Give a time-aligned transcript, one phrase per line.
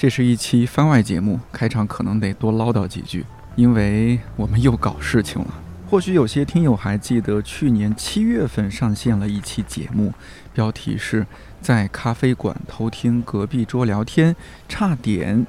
[0.00, 3.22] 这是一期番外节目，开场可能得多唠叨几句，
[3.54, 5.48] 因为我们又搞事情了。
[5.90, 10.14] 或许有些听友还记得，去年七月份上线了一期节目，
[10.54, 11.26] 标题是
[11.60, 14.34] 在咖啡馆偷听隔壁桌聊天，
[14.66, 15.46] 差点。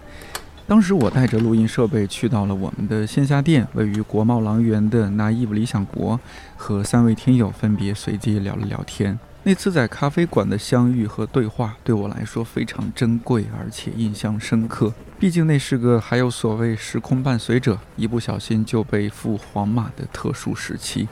[0.67, 6.19] 当时我带着录音设备去到了我们的线下店，位于国贸狼园的 Naive 理想国，
[6.57, 9.17] 和三位听友分别随机聊了聊天。
[9.43, 14.93] 那次在咖啡馆的相遇和对话，对我来说非常珍贵，而且印象深刻。
[15.17, 21.07] 毕竟那是个还有所谓时空伴随者，一不小心就被赴皇马的特殊时期。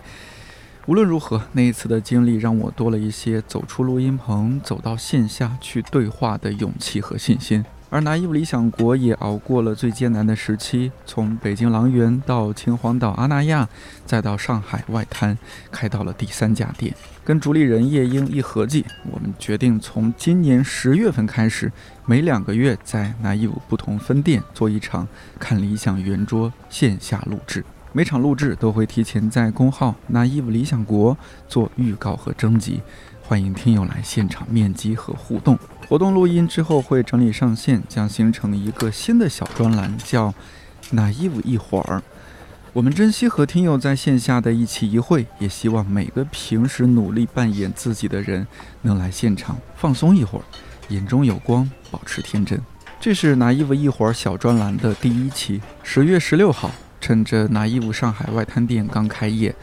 [0.86, 7.66] 无论如何，那一次的经历让我多了一些走出录音棚、走到线下去对话的勇气和信心。
[7.92, 13.68] 而拿伊布理想国也熬过了最艰难的时期，从北京狼园到秦皇岛阿那亚，
[14.06, 15.36] 再到上海外滩，
[15.72, 16.94] 开到了第三家店。
[17.24, 21.72] 跟主理人叶英一合计，我们决定从今年十月份开始，
[22.06, 25.08] 每两个月在拿伊布不同分店做一场
[25.40, 27.66] 看理想圆桌线下录制。
[27.92, 31.18] 每场录制都会提前在公号拿伊布理想国
[31.48, 32.82] 做预告和征集，
[33.24, 35.58] 欢迎听友来现场面基和互动。
[35.90, 40.32] 活动录音之后会整理上线，将形成一个新的小专栏，叫
[40.92, 42.04] “拿衣服一会儿”。
[42.74, 48.46] 我们珍惜和听友在线下的一期一会，也希望每个平时努力扮演自己的人
[48.84, 50.46] 能来现场放松一会儿，
[50.90, 52.62] 眼中有光，保持天真。
[53.00, 56.70] 这是“拿衣服一会儿”小专栏的第一期，十月十六号，
[57.02, 59.56] 趁着拿衣服上海外滩店刚开业，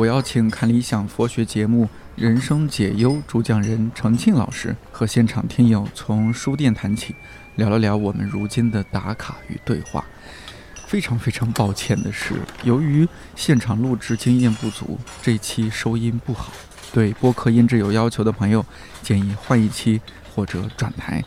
[0.00, 1.86] 我邀请看理想佛学节目。
[2.16, 7.14] 人生解忧主讲人程庆老师和现场听友从书店谈起，
[7.56, 10.02] 聊了聊我们如今的打卡与对话。
[10.86, 13.06] 非常非常抱歉的是，由于
[13.36, 16.50] 现场录制经验不足，这期收音不好。
[16.94, 18.64] 对播客音质有要求的朋友，
[19.02, 20.00] 建议换一期
[20.34, 21.22] 或者转台。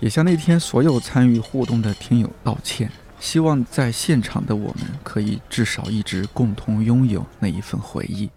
[0.00, 2.92] 也向那天所有参与互动的听友道歉。
[3.22, 8.28] 希望在现场的我们可以至少一直共同拥有那一份回忆。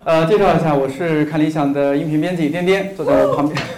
[0.00, 3.62] 呃，介绍一下，我是看理想的音频编辑颠颠，坐在我旁边。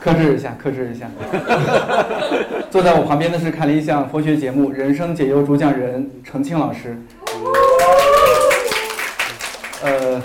[0.00, 1.10] 克制一下，克制一下。
[2.72, 6.98] 坐在我旁边的是看理想佛学节目《人生解忧》主讲人程庆老师。
[9.82, 10.22] 呃，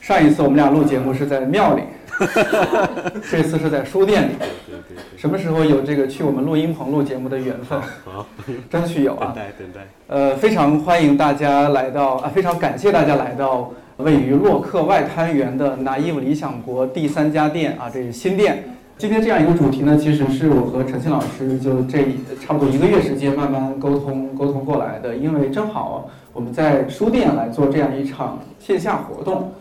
[0.00, 1.84] 上一次我们俩录节目是在庙里，
[3.30, 4.32] 这次是在书店里。
[4.38, 4.48] 对
[4.88, 7.80] 对对什么时候有这个去我们录音棚录节目的缘分？
[8.04, 8.26] 好，
[8.70, 9.26] 争取有啊。
[9.26, 9.80] 等待，等待。
[10.08, 18.64] 呃，非常欢迎大家来到啊，非常感谢大家来到位于洛克外滩园的拿伊夫理想国第三家店啊，这是新店。
[18.98, 22.04] 今天这样一个主题呢，其实是我和陈庆老师就这
[22.40, 29.52] 差不多一个月时间慢慢沟通沟通过来的，因为正好我们在书店来做这样一场线下活动。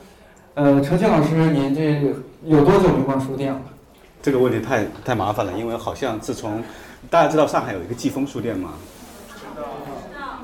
[0.53, 2.13] 呃，陈庆老师，您这
[2.43, 3.61] 有多久没逛书店了？
[4.19, 6.63] 这个问题太太麻烦了，因为好像自从
[7.07, 8.73] 大家知道上海有一个季风书店吗？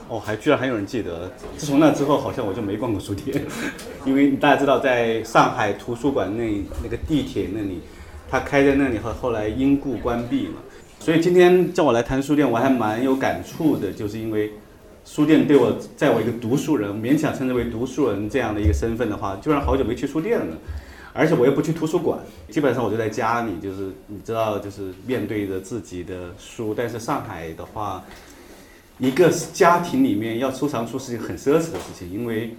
[0.08, 1.31] 哦，还居然还有人记得。
[1.58, 3.44] 自从那之后，好像我就没逛过书店，
[4.06, 7.81] 因为大家知道，在上海图书馆那那个地铁那里，
[8.29, 10.56] 它开在那里后后来因故关闭嘛。
[11.00, 14.53] 所以今天叫我来谈书店，我还蛮有感触的，就是因为
[15.03, 20.56] 书店对我，在我一个读书人，勉强称之为读书人这样的一个身份的话，居然好久没去书店了。
[21.17, 22.19] 而且我又不去图书馆，
[22.51, 26.75] 基本上我就在家里，就是你知道，就是面对着自己的书。
[26.78, 28.05] 但是上海的话，
[29.00, 32.55] 一个家庭里面要收藏书是一个很奢侈的事情，因为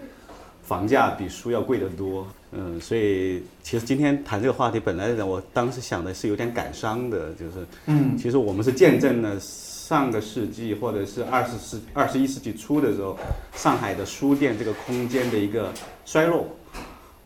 [0.62, 2.26] 房价比书要贵得多。
[2.50, 13.16] 嗯，所以其实今天谈这个话题，本来我当时想的是有点感伤的，就是，嗯，其实我们是见证了上个世纪或者是二十世二十一世纪初的时候，
[13.54, 15.72] 上海的书店这个空间的一个
[16.04, 16.44] 衰落。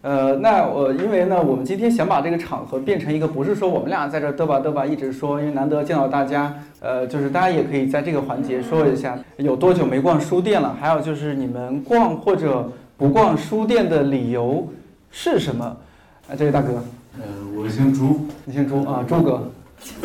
[0.02, 14.68] 呃，那我因为呢，我们今天想把这个场合变成一个，不是说我们俩在这嘚吧嘚吧一直说，因为难得见到大家，呃，就是大家也可以在这个环节说一下有多久没逛书店了，还有就是你们逛或者不逛书店的理由
[15.12, 15.64] 是什么？
[16.28, 16.82] 啊，这位大哥，
[17.18, 17.22] 呃，
[17.56, 19.52] 我姓朱，你姓朱啊，朱哥。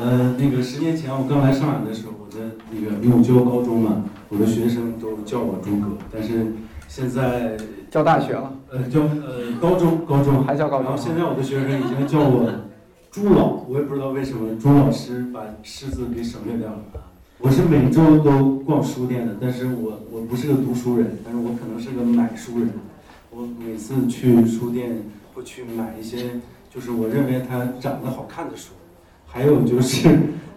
[0.00, 2.38] 呃，那个十年前我刚来上海的时候，我在
[2.70, 6.54] 那个因为我教高中嘛，我的学生都叫我朱哥，但是
[6.88, 7.58] 现在。
[7.94, 10.86] 教大学了，呃，教呃高中高中还教高中。
[10.86, 12.50] 然后现在我的学生已经叫我
[13.08, 16.80] 朱老，我也不知道为什么朱老师把师字给省略掉了。
[17.38, 22.70] 我是每周都逛书店的，但是我我不是个读书人，但是我可能是个买书人。
[23.30, 26.40] 我每次去书店会去买一些，
[26.74, 28.72] 就是我认为它长得好看的书，
[29.28, 30.08] 还有就是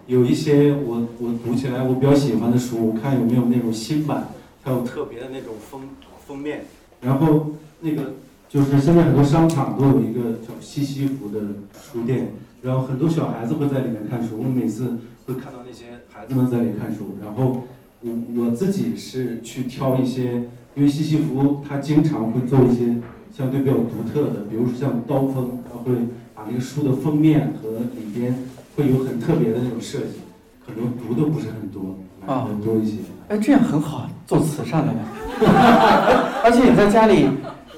[0.08, 4.26] 有一些 我我读起来我比较喜欢的书，我看有没有那种新版，
[4.64, 5.82] 它有特别的那种封
[6.26, 6.64] 封面，
[7.00, 7.50] 然后
[7.80, 8.14] 那个。
[8.50, 11.38] 就是现在很多商场都有一个叫西西弗的
[11.78, 12.28] 书店，
[12.62, 14.38] 然后很多小孩子会在里面看书。
[14.38, 14.96] 我每次
[15.26, 17.64] 会看到那些孩子们在里看书，然后
[18.00, 22.96] 我我自己是去挑一些，因为西西弗他经常会做一些
[23.30, 25.92] 相对比较独特的，比如说像刀锋，他会
[26.34, 28.34] 把那个书的封面和里边
[28.76, 30.20] 会有很特别的那种设计，
[30.64, 32.96] 可能读的不是很多，买的多一些。
[33.28, 35.00] 哎，这样很好，做慈善的嘛。
[36.44, 37.28] 而且你在家里。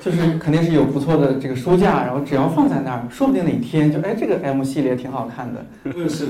[0.02, 5.62] 就是肯定是有不错的这个书架，然后只要放在那儿，说不定哪天就哎这个 M 系列挺好看的，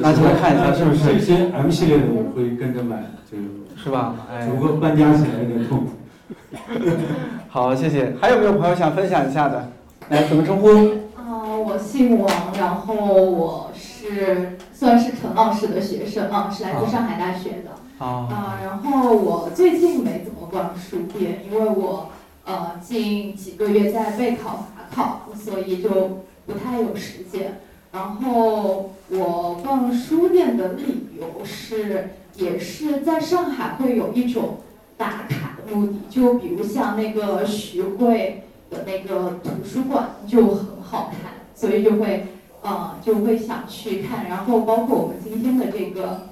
[0.00, 1.04] 拿起来看一下是不是？
[1.04, 2.96] 这些 M 系列的我会跟着买，
[3.30, 3.44] 这个
[3.80, 4.16] 是吧？
[4.28, 5.90] 哎，不过搬家起来有点痛苦。
[7.48, 8.12] 好，谢谢。
[8.20, 9.70] 还有没有朋友想分享一下的？
[10.08, 10.66] 来，怎么称呼？
[11.14, 12.28] 啊，我姓王，
[12.58, 18.04] 然后我是算是陈老师的学生啊，是来自上海大学的。
[18.04, 18.26] 啊。
[18.28, 22.10] 啊，然后我最近没怎么逛书店，因为我。
[22.42, 25.90] 呃，近几个月在备考法考，所以就
[26.46, 27.60] 不太有时间。
[27.92, 34.56] 然后我逛书店的理由是，也是在上海会有一种
[34.96, 42.26] 打卡的目的，就比如像那个徐汇的那个图书馆就很好看，所以就会
[42.62, 44.28] 呃就会想去看。
[44.28, 46.29] 然后包括我们今天的这个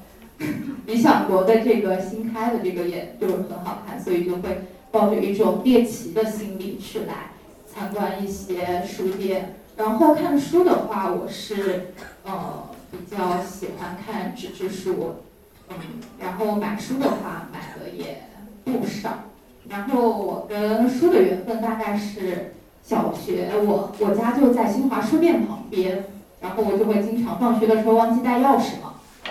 [0.87, 4.59] 理想国的这个新开的这个也就是很好看，所以就会。
[4.91, 7.33] 抱着一种猎奇的心理去来
[7.71, 11.93] 参观一些书店，然后看书的话，我是
[12.25, 15.17] 呃比较喜欢看纸质书，
[15.69, 15.77] 嗯，
[16.19, 18.23] 然后买书的话买的也
[18.65, 19.11] 不少，
[19.69, 26.07] 然后我跟书的缘分大概是小学，我我家就在新华书店旁边，
[26.41, 28.88] 然后我就会经常放学的时候忘记带钥匙嘛，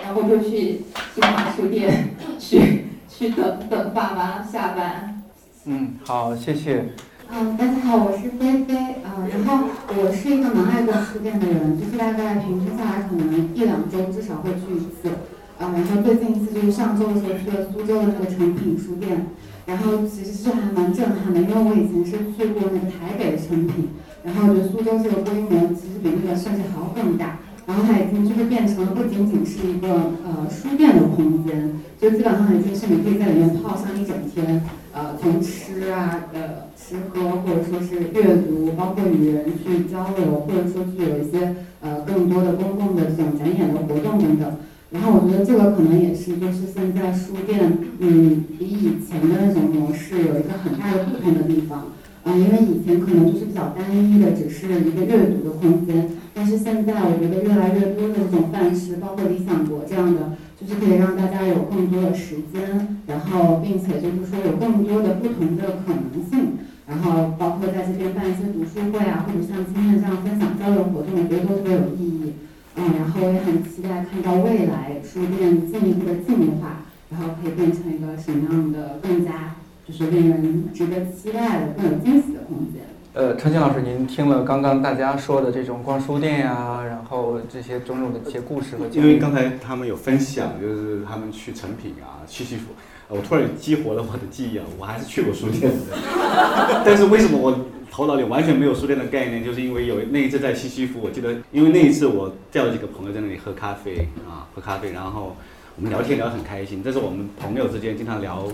[0.08, 0.80] 然后就去
[1.14, 2.08] 新华书店
[2.38, 5.22] 去去等等爸妈下班。
[5.66, 6.82] 嗯，好，谢谢。
[7.30, 8.74] 嗯，大家好，我是菲菲。
[9.04, 15.10] 嗯，然后我是一个蛮爱逛书店的人，就是大概平均下来可能一两周至少会去一次。
[15.58, 19.26] 啊，然后最近一次就是上周的时候去了苏州的那个诚品书店，
[19.66, 23.90] 然后其实是还蛮震撼的，因为我以前是去过那个台北的诚品，
[24.24, 27.36] 然后我觉得苏州这个规模其实比那个甚至还要更大。
[27.68, 29.88] 然后它已经就是变成了不仅仅是一个
[30.24, 31.70] 呃书店的空间，
[32.00, 34.62] 就基本上已经是你可以在里面泡上一整天，
[34.94, 44.50] 呃，从吃啊呃吃喝，或者说是阅读，包括与人去交流，或者说去有一些呃更多的公共的这种展演的活动等等。
[44.90, 51.88] 然后我觉得这个可能也是就是现在书店嗯比以前的那种模式有一个很大的不同的地方。
[52.24, 72.32] 嗯，因为以前可能就是比较单一的，只是一个阅读的空间，但是现在我觉得越来越多的这种范式，包括理想国这样的，就是可以让大家有更多的时间，然后并且就是说有更多的不同的可能性，然后包括在这边办一些读书会啊，或者像今天的这样分享交流活动，我觉得都特别有意义。
[72.76, 79.54] 嗯，然后我也很期待看到未来书店进一步的进化，然后可以变成一个什么样的更加。
[79.88, 82.82] 就是令人值得期待的、更有惊喜的空间。
[83.14, 92.66] 呃，陈静老师，您听了刚刚大家说的这种逛书店呀，然后这些种种的一些故事和因为刚才他们有分享，就是他们去成品啊、西西弗，
[93.08, 95.96] 我突然激活了我的记忆啊，我还是去过书店的。
[96.84, 97.58] 但是为什么我
[97.90, 99.42] 头脑里完全没有书店的概念？
[99.42, 105.34] 就是因为有那一次在西西弗，我记得，因为那一次我叫了几个朋友在那里喝咖啡啊，喝咖啡，然后
[105.76, 106.84] 我们聊天聊得很开心。
[106.84, 108.46] 这是我们朋友之间经常聊。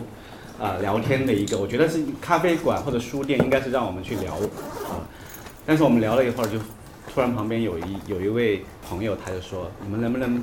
[0.61, 5.03] 啊，聊天的一个，我觉得是咖啡馆或者书店，应该是让我们去聊啊。
[5.67, 6.59] 但是我们聊了一会儿，就
[7.13, 10.41] 突然旁边有一有一位朋友，他就说：“你们能不能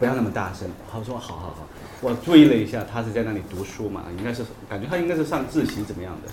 [0.00, 1.68] 不要那么大声？”他说：“好好好。”
[2.02, 6.30] 我注意了一下，他是在那里读书嘛，应该是感觉他应该是上自习怎么样的。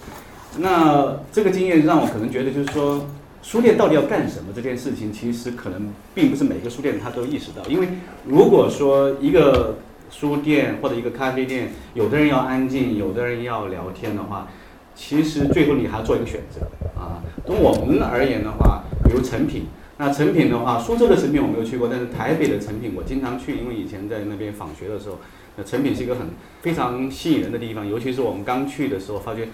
[0.58, 3.06] 那这个经验让我可能觉得，就是说
[3.44, 7.88] 书店到底要干什么这件事情，其实可能并不是每个书店他都意识到，因为
[8.26, 9.76] 如果说一个。
[10.12, 14.48] 书店或者一个咖啡店，有的人要安静，有的人要聊天的话，
[14.94, 16.62] 其实最后你还要做一个选择
[17.00, 17.24] 啊。
[17.46, 19.66] 从我们而言的话，比如成品，
[19.98, 25.18] 那成品的话，苏州的成品我没有去过，但是台北的成品我经常去，因为以前在那边访学的时候，
[25.56, 26.28] 那成品是一个很
[26.62, 29.48] 非常吸引人的地方，尤其是我们刚去的时候，发觉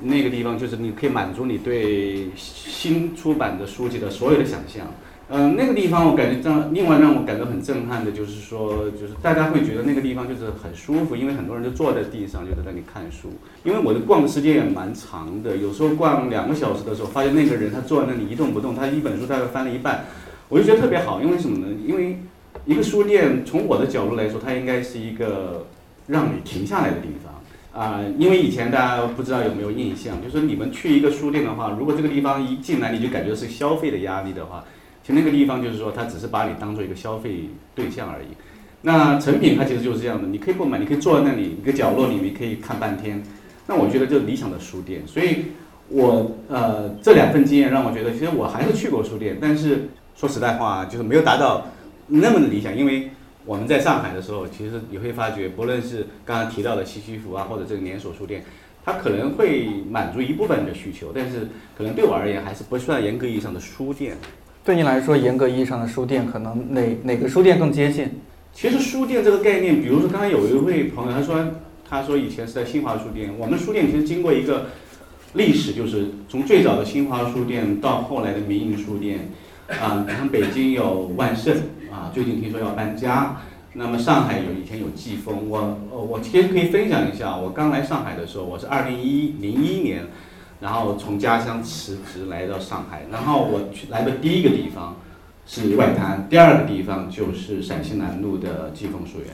[0.00, 4.86] 那个地方就是你可以满足你对新出版的书籍的所有的想象。
[5.32, 13.30] 嗯，那个地方我感觉让另外让我感到很震撼的就是说，就是大家会觉得那个地方就是很舒服，因为很多人都坐在地上就在那里看书。
[13.62, 20.04] 因为我的逛的时间也蛮长的，有时候逛两个小时的时候，发现那个人他坐在那里一动不动，他一本书大概翻了一半，
[20.48, 21.22] 我就觉得特别好。
[21.22, 21.68] 因为什么呢？
[21.86, 22.18] 因为
[22.66, 25.68] 一个书店从我的角度来说，它应该是一个
[26.08, 28.00] 让你停下来的地方啊。
[28.18, 34.64] 因为以前大家不知道有没有印象，就是你们去一个书店的话，如果这个地方一进来你就感觉是消费的压力的话。
[35.12, 38.26] 那个地方就是说，他只是把你当做一个消费对象而已。
[38.82, 43.22] 那成品它其实就是这样的，你可以不买，你可以坐在那里一个角落里面可以看半天。
[43.66, 45.02] 那我觉得就是理想的书店。
[45.06, 45.44] 所以，
[45.88, 51.66] 我呃这两份经验让我觉得，其实我还是去过书店，但是说实在话，就是没有达到
[52.06, 52.74] 那么的理想。
[52.74, 53.10] 因为
[53.44, 58.42] 我们在上海的时候，其实你会发觉，不论是刚刚提到的西西弗啊，或者这个连锁书店，
[58.82, 64.16] 它可能会满足一部分人的需求，但是可能对我而言还是不算严格意义上的书店。
[64.70, 68.08] 对您来说，严格意义上的书店，可能哪哪个书店更接近？
[68.54, 71.44] 其实书店这个概念，比如说刚才有一位朋友，他说
[71.88, 74.66] 他说以前是在新华书店，我们书店其实经过一个
[75.34, 79.28] 历史，就是从最早的新华书店到后来的民营书店，
[79.66, 81.52] 啊，像北京有万盛，
[81.90, 83.38] 啊，最近听说要搬家，
[83.72, 90.04] 那么上海有以前有季风，我我其实可以分享一下，我刚来上海的时候，我是二零一零一年。
[90.60, 94.96] 然后从家乡辞职来到上海，然后我去来的第一个地方
[95.46, 99.28] 是外滩，第二个地方就是陕西南路的季风书园。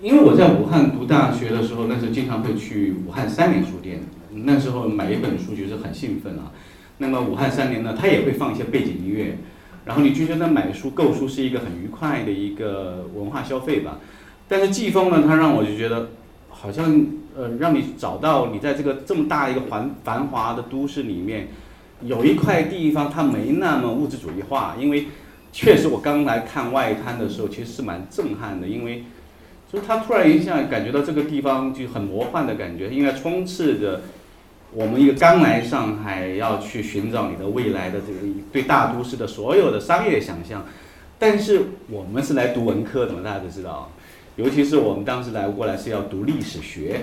[0.00, 6.52] 因为我在武汉读大学的时候，那时候经常会去武汉三联书店，那时候买一本书就是很兴奋啊。
[6.98, 9.38] 那么武汉三联呢，它也会放一些背景音乐，
[9.84, 13.98] 然后你就觉得买书购书是一个很愉快的一个文化消费吧。
[14.46, 16.10] 但是季风呢，它让我就觉得
[16.48, 17.06] 好像。
[17.36, 21.48] 呃，让你找到你在这个这么大一个繁繁华的都市里面，
[22.02, 25.08] 有一块地方它没那么物质主义化，因为
[25.52, 29.04] 确实我刚来看外滩的时候，其实是蛮震撼的，因为
[29.72, 34.02] 就是它突然一下感觉到这个地方就很魔幻的感觉，应该充斥着
[34.72, 38.20] 我们一个刚来上海要去寻找你的未来的这个
[38.52, 40.64] 对大都市的所有的商业想象，
[41.18, 43.90] 但是我们是来读文科的嘛，大家都知道，
[44.36, 47.00] 尤其是我们当时来过来是要读历史学。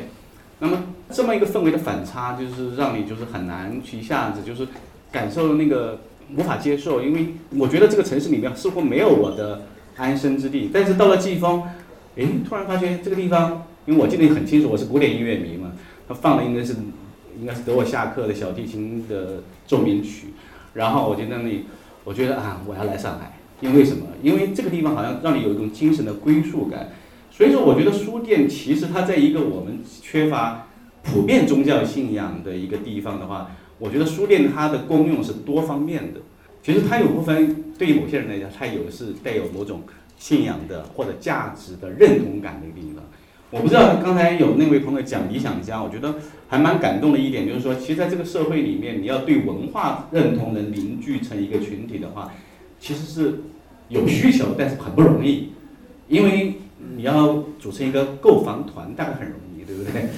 [0.63, 0.77] 那么
[1.09, 4.67] 这么一个氛围的反差，就是让你就是很难去一下子就是
[5.11, 5.99] 感受那个
[6.37, 9.63] 无法接受，因为我觉得这个城市里面似乎没有我的
[9.97, 10.69] 安身之地。
[10.71, 11.63] 但是到了季风，
[12.15, 15.71] 诶，突然发现这个地方，因为我记得很清楚，我是古典音乐迷嘛，
[16.07, 16.75] 他放的应该是
[17.39, 20.27] 应该是德沃夏克的小提琴的奏鸣曲，
[20.75, 21.65] 然后我就在那里，
[22.03, 24.05] 我觉得啊，我要来上海，因为什么？
[24.21, 26.89] 因为这个地方好像让你有一种精神的归宿感。
[27.31, 30.67] 所以说，我觉得书店其实它在一个我们缺乏
[31.01, 36.19] 普遍宗教信仰的一个地方的话，我觉得书店它的功用是多方面的。
[36.61, 39.81] 其实它有部分对于某些人来讲，它有是带有某种
[40.17, 43.03] 信仰的或者价值的认同感的一个地方。
[43.50, 46.15] 我不知道刚才有那位朋友讲理想家，我觉得
[46.50, 52.31] 还蛮感动的一点，就是说，其实在这个社会里面，你要对文化认同能凝聚成一个群体的话，
[52.79, 53.39] 其实是
[53.88, 55.53] 有需求，但是很不容易，
[56.09, 56.55] 因为。
[56.95, 60.10] 你要组成一个购房团，大概很容易，对不对？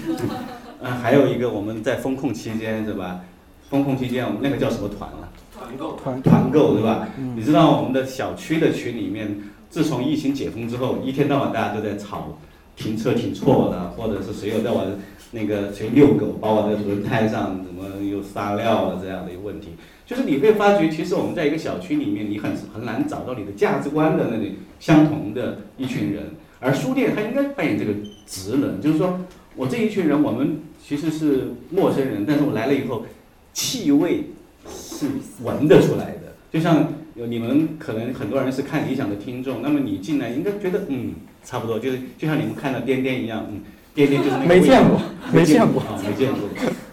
[0.81, 3.21] 嗯， 还有一个我们在风控期间，是吧？
[3.69, 5.29] 风控期间我们那个叫什么团了？
[5.57, 5.93] 团购。
[5.93, 7.07] 团团购，对吧？
[7.35, 9.35] 你知道我们的小区的群里面，
[9.69, 12.37] 自从疫情解封之后，一天到晚大家都在吵
[12.75, 14.85] 停车停错了，或者是谁又在我
[15.31, 19.69] 那个谁遛狗，把我的轮胎上怎么又撒尿了这样的一个问题。
[20.05, 26.25] 就是你会发觉，其实我们在一个小区里面，你很很难找到你的价值观的那里相同的一群人。
[26.63, 27.91] 而书店它应该扮演这个
[28.25, 29.19] 职能，就是说
[29.55, 33.05] 我这一群人，我们其实是陌生人，但是我来了以后，
[33.51, 34.29] 气味
[34.69, 35.07] 是
[35.43, 36.33] 闻得出来的。
[36.51, 43.59] 就像你们可能很多人是看理想的听众，那么你进来应该觉得嗯，差不多，就是就像你们看到颠颠一样，嗯，
[43.93, 44.47] 颠颠就是那个。
[44.47, 45.01] 没见过，
[45.33, 46.41] 没见过啊，没见过。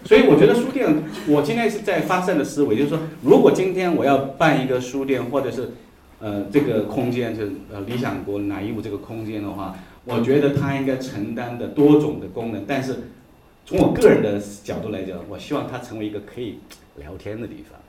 [0.03, 0.93] 所以我觉得书店，
[1.27, 5.71] 我今天是在发散的思维，就是说，如果今天我要办一个书店，或者是。
[6.21, 9.75] 呃，这个空间就是呃理想国哪一屋这个空间的话，
[10.05, 12.63] 我觉得它应该承担的多种的功能。
[12.67, 12.95] 但是
[13.65, 16.59] 从我个人的角度来讲，我希望它成为一个可以
[16.97, 17.79] 聊天的地方。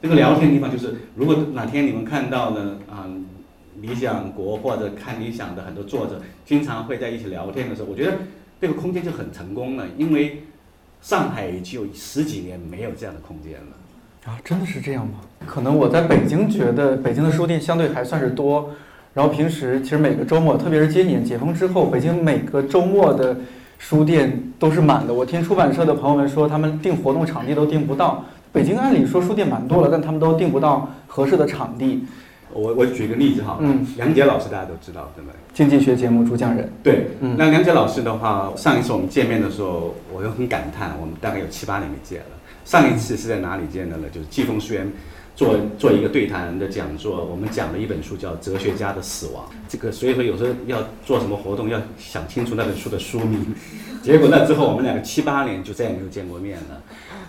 [0.00, 3.06] 这个聊天地方就是，如果哪天你们看到呢，啊，
[3.80, 8.18] 理想国或者看理想的很多作者经常会在一起聊天的时候，我觉得
[8.60, 10.42] 这个空间就很成功了，因为
[11.00, 13.76] 上海已经有十几年没有这样的空间了。
[14.24, 15.14] 啊，真的是这样吗？
[15.46, 18.70] 可能我在北京觉得北京的书店相对还算是多，
[19.14, 23.36] 然后平时其实每个周末，特别是今年解封之后，北京每个周末的
[23.78, 25.12] 书店都是满的。
[25.12, 28.24] 我听出版社的朋友们说，他们订活动场地都订不到。
[28.52, 32.04] 北京按理说书店蛮多了，但他们都订不到合适的场地。
[32.52, 35.34] 我我举个例子哈，嗯，梁杰老师大家都知道对不对？
[35.54, 36.70] 经济学节目主讲人。
[36.82, 42.26] 对，嗯那梁杰老师的话，上一次我们见面的时候，我又很感叹，我们大概有七八年没见了。
[42.64, 44.08] 上一次是在哪里见的呢？
[44.12, 44.90] 就是季风书院
[45.34, 49.44] 做做一个对谈的讲座，我们讲了一本书叫《哲学家的死亡》。
[49.68, 53.54] 这个所以说有时候要做什么活动，要想清楚那本书的书名。
[54.02, 56.82] 结果那之后我们两个七八年就再也没有见过面了。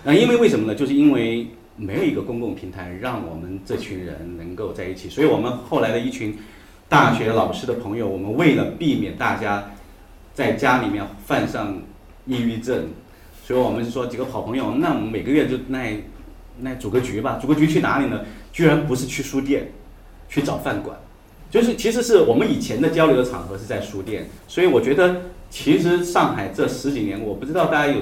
[0.04, 0.76] 那因为为什么呢？
[0.76, 1.48] 就是因为。
[1.76, 6.38] 没有一个公共平台让我们这群人能够在一起，所以我们后来的一群
[6.88, 9.72] 大学老师的朋友，我们为了避免大家
[10.36, 11.82] 在家里面犯上
[12.28, 12.90] 抑郁症，
[13.46, 16.02] 所以我们说几个好朋友，那我们每个月就那
[16.62, 18.22] 那组个局吧，组个局去哪里呢？
[18.54, 19.72] 居然不是去书店，
[20.30, 20.98] 去找饭馆，
[21.52, 28.02] 就是其实是我们以前的交流的场合是在书店，所以我觉得其实上海这十几年，我不知道大家有。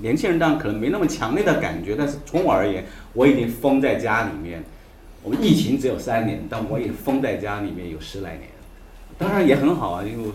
[0.00, 4.60] 年轻人当然可能没那么强烈的感觉，但是从我而言，我已经封在家里面。
[5.22, 8.48] 我们疫情只有三年，但我也封在家里面有十来年。
[9.16, 10.28] 当然也很好啊，因为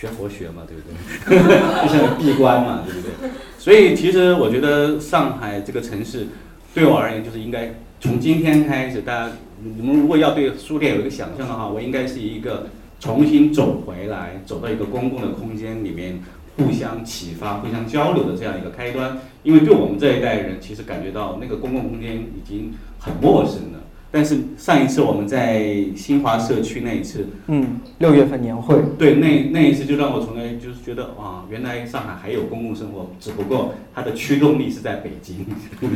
[0.00, 0.82] 学佛学嘛，对不
[1.28, 1.36] 对？
[1.86, 3.30] 就像闭关嘛，对不对？
[3.58, 6.26] 所以其实我觉得上海这个城市，
[6.72, 16.18] 对我而言就是应该从今天开始，大家你们如果要对书店有一个想象的话，我应该是一个重新走回来，走到一个公共的空间里面。
[16.56, 23.80] 互相启发、互相交流的这样一个开端，因为对我们这一代人，其实感觉到那个公共空间已经很陌生了。
[24.12, 25.64] 但是上一次我们在
[25.94, 35.46] 新华社区那一次，嗯，六月份年会，对，那那一次就让我从来就是觉得，哇，原来上海还有公共生活，只不过它的驱动力是在北京。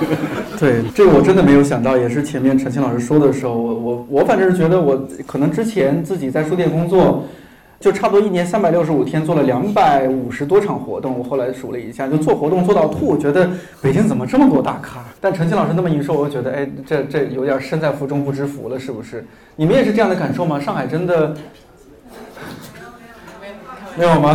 [0.58, 7.24] 对，这个我真的没有想到，也是前面陈清老师说的时候，我我我反正是觉得，我可能之前自己在书店工作。
[7.82, 13.08] 就差不多一年三百六十五天做了两百五十多场活动，我后来数了一下，就做活动做到吐。
[13.08, 15.04] 我觉得北京怎么这么多大咖？
[15.20, 19.26] 但陈庆老师那么一说，我觉得哎，这这有点身在福中不知福了，是不是？
[19.56, 20.60] 你们也是这样的感受吗？
[20.60, 21.34] 上海真的
[23.98, 24.32] 没有吗？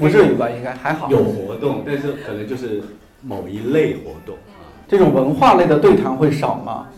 [0.00, 0.50] 不至于吧？
[0.50, 1.08] 应该还好。
[1.12, 2.82] 有活动，但是可能就是
[3.22, 4.34] 某一类活动
[4.88, 6.88] 这种文化类的对谈会少吗？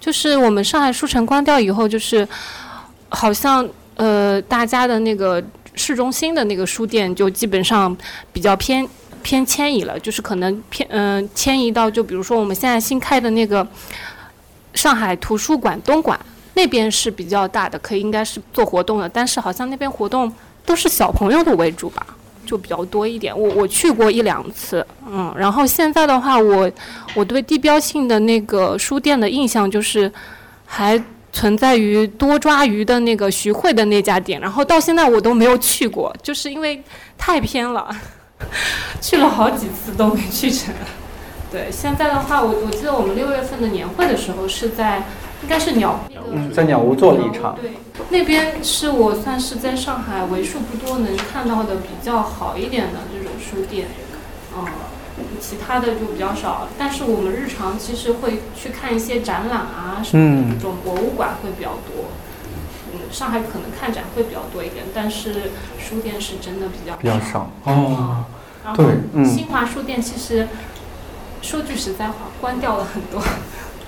[0.00, 2.26] 就是我们上海书城关掉以后，就是
[3.10, 3.68] 好像。
[3.96, 5.42] 呃，大家的那个
[5.74, 7.96] 市中心的那个书店就基本上
[8.32, 8.86] 比较偏
[9.22, 13.66] 偏迁移了，就是可能偏嗯迁移到就比如说我们现在新开的那个
[14.74, 16.18] 上海图书馆东馆
[16.54, 20.32] 那边是比较大的，可以应该是做活动的，但是好像那边活动
[20.66, 22.06] 都是小朋友的为主吧，
[22.44, 23.38] 就比较多一点。
[23.38, 26.70] 我我去过一两次，嗯，然后现在的话，我
[27.14, 30.10] 我对地标性的那个书店的印象就是
[30.66, 31.02] 还。
[31.32, 36.82] 存在于多抓鱼的那个徐汇的那家店，然后到现在我都没有去过，就是因为
[37.16, 37.90] 太偏了，
[39.00, 40.74] 去了好几次都没去成。
[41.50, 44.98] 对，现在的话，我我记得我们六月份的年会的时候是在，
[45.42, 47.56] 应该是鸟嗯，在鸟屋做了一场。
[47.60, 47.72] 对，
[48.10, 53.88] 那边是我算是在上海为数不多能看到的比较好一点的这种书店，
[54.56, 54.64] 嗯。
[55.40, 62.06] 其他的就比较少，但是我们日常其实会去看一些展览啊，什么的这种博物馆会比较多。
[62.94, 68.24] 嗯，上海可能看展会比较多一点，但是书店是真的比较比较少哦。
[68.74, 70.48] 对，嗯，新华书店其实
[71.42, 73.20] 说句实在话，关掉了很多。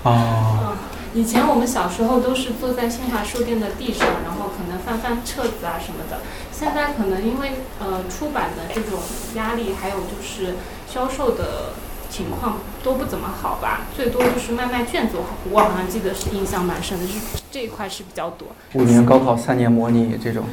[0.03, 0.59] 哦。
[0.61, 0.77] 嗯，
[1.13, 6.19] 以前我们小时候都是坐在新华书店的地上，然后可能翻翻册子啊什么的。
[6.51, 8.99] 现在可能因为呃出版的这种
[9.35, 10.55] 压力，还有就是。
[10.95, 11.73] 销售的
[12.09, 15.17] 情况都不怎么好吧，最多就是卖卖卷子。
[15.51, 17.19] 我好像记得是印象蛮深的，就是
[17.51, 18.47] 这一块是比较多。
[18.75, 20.45] 五年高考，三年模拟这种。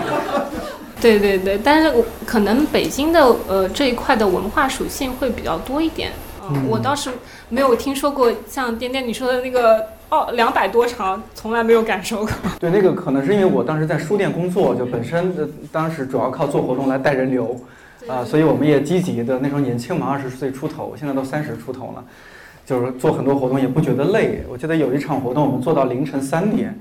[0.98, 6.10] 对对对，但是我可能北京的呃这一块的文化属性会比较多一点。
[6.48, 7.10] 嗯，我倒是
[7.50, 12.30] 没有听说过像颠颠你说的那个哦两百多场，从来没有感受过。
[12.58, 17.54] 对，那个可能是因为我当时在书店工作，就本身的当时主要靠做活动来带人流。
[18.10, 22.04] 啊，所以我们也积极的，那时候年轻嘛，二十岁出头，现在都三十出头了，
[22.66, 24.42] 就是做很多活动也不觉得累。
[24.50, 26.76] 我记得有一场活动，我们做到凌晨三点，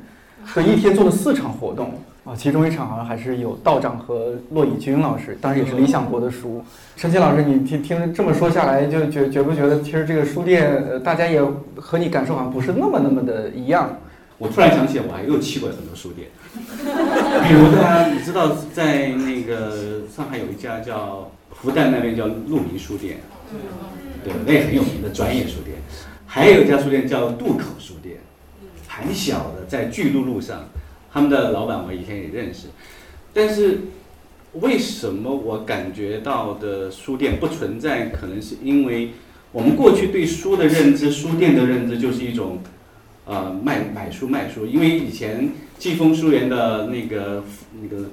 [0.48, 1.94] 所以一天做了四场活动
[2.26, 6.64] 啊，其中一场好像还是有道长和骆以军老师，当然也是理想国的书。
[6.96, 11.44] 陈奇老师，你听听这么说下来，就觉觉不觉得其实这个书店呃，大家也
[11.76, 13.96] 和你感受好像不是那么那么的一样？
[14.40, 16.30] 我突然想起来，我还又去过很多书店。
[17.48, 23.18] 比如呢，你知道在那个上海有一家叫复旦那边叫鹿鸣书店，
[24.24, 25.78] 对，那也很有名的专业书店。
[26.26, 28.18] 还有一家书店叫渡口书店，
[28.88, 30.70] 很小的，在巨鹿路上。
[31.12, 32.68] 他们的老板我以前也认识。
[33.34, 33.80] 但是
[34.54, 38.08] 为什么我感觉到的书店不存在？
[38.10, 39.12] 可能是因为
[39.52, 42.60] 我们过去对书的认知，书店的认知就是一种。
[43.26, 47.44] 呃卖买书卖书，因为以前季风书园的那个
[47.82, 48.10] 那个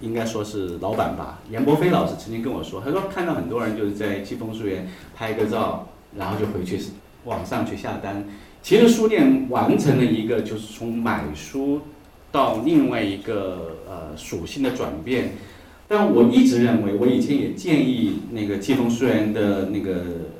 [0.00, 6.80] 应该说是老板吧，严伯飞老师曾经跟我说，他说看到很多人就是在季风书园拍个照，然后就回去
[7.24, 8.26] 网上去下单。
[8.62, 11.82] 其实书店完成了一个就是从买书
[12.32, 15.32] 到另外一个呃属性的转变。
[15.86, 19.92] 但我一直认为，我以前也建议那个季风书园的那个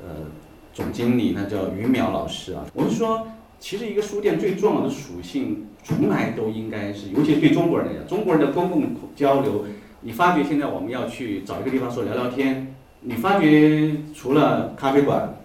[0.03, 0.25] 呃
[0.73, 3.27] 总经理，那叫于淼老师啊，我是说，
[3.59, 9.63] 其实一个书店最重要的属性，从来都应该是，尤其对中国人来讲，中国人的公共交流，
[10.01, 15.35] 你发觉现在我们要去找一个地方说聊聊天，你发觉除了咖啡馆，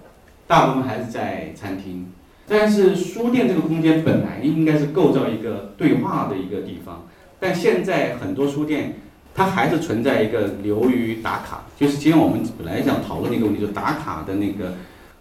[0.48, 2.06] 大部分还是在餐厅，
[2.48, 7.06] 但是书店这个空间本来应该是构造一个对话的一个地方，
[7.38, 8.94] 但现在很多书店。
[9.32, 14.74] 它还是存在一个流于打卡，就是今天我们本来想讨论的一个问题，就打卡的那个，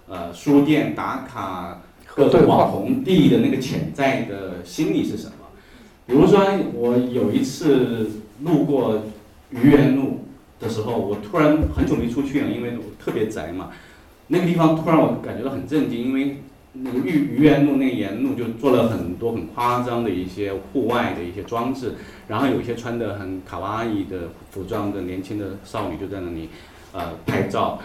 [0.07, 1.79] 呃，书店打卡
[2.25, 5.33] 各种网红地的那个潜在的心理是什么？
[6.05, 6.39] 比如说，
[6.73, 8.09] 我有一次
[8.43, 9.03] 路过
[9.51, 10.25] 愚园路
[10.59, 13.69] 的时候，我突然很久没出去了，因为我特别宅嘛，
[14.27, 16.37] 那个地方突然我感觉到很震惊，因为。
[16.71, 21.95] 那个愚愚园路那沿路就做了很多很夸张的一些户外的一些装置，
[22.27, 26.47] 然后有一些穿的很卡哇伊的服装的年轻的少女就在那里，
[26.93, 27.79] 呃拍照。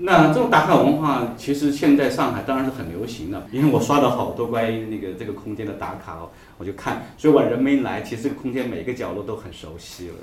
[0.00, 10.14] 那这种打卡文化其实现在上海当然是很流行的，因为我刷到好多关于那个这个空间的打卡哦，我就看，所以我人没来，其实这个空间每个角落都很熟悉了，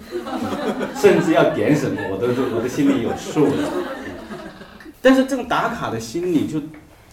[0.96, 3.70] 甚至要点什么我都我的心里有数了。
[5.02, 6.62] 但是这种打卡的心理就。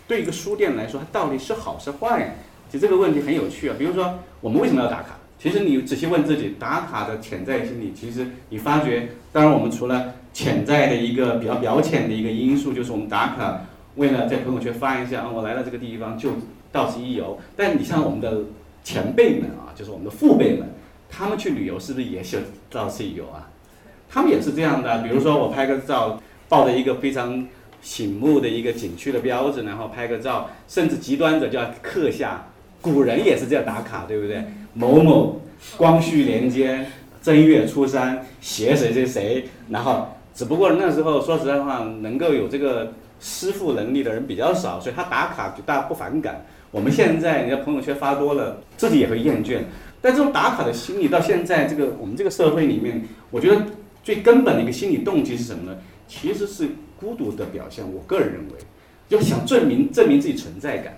[0.09, 2.37] 对一个书店来说，它到底是好是坏？
[2.69, 3.77] 其实这个问题很有趣啊。
[3.79, 5.17] 比如说，我们为什么要打卡？
[5.39, 13.63] 其实你仔细问自己，打卡的潜在心理，其实你发觉，当然我们除了潜在的一个比较表浅的一个因素，就是我们打卡
[13.97, 16.31] 为了在朋友圈发一下啊，我来了这个地方就
[16.71, 17.39] 到此一游。
[17.57, 18.43] 但你像我们的
[18.83, 20.69] 前辈们啊，就是我们的父辈们，
[21.09, 23.51] 他们去旅游是不是也是到此一游啊？
[24.11, 25.03] 他们也是这样的。
[25.03, 27.47] 比如说我拍个照，抱着一个非常。
[27.83, 32.47] 醒目的一个景区的标志，然后拍个照，甚至极端的就要刻下，
[32.81, 34.45] 古人也是这样打卡，对不对？
[34.73, 35.41] 某某
[35.77, 36.87] 光绪年间
[37.21, 46.45] 正月初三写谁谁谁，然后只不过那时候说实在话，能够有这个师傅能力的人比较少，所以他打卡就大家不反感。
[46.71, 49.61] 我们现在你的朋友圈发多了，自己也会厌倦。
[50.01, 53.63] 但这种打卡的心理到现在这个我们这个社会里面，我觉得
[54.03, 55.79] 最根本的一个心理动机是什么呢？
[56.09, 56.69] 其实是。
[57.03, 58.53] 孤独的表现，我个人认为，
[59.09, 60.97] 就想证明证明自己存在感。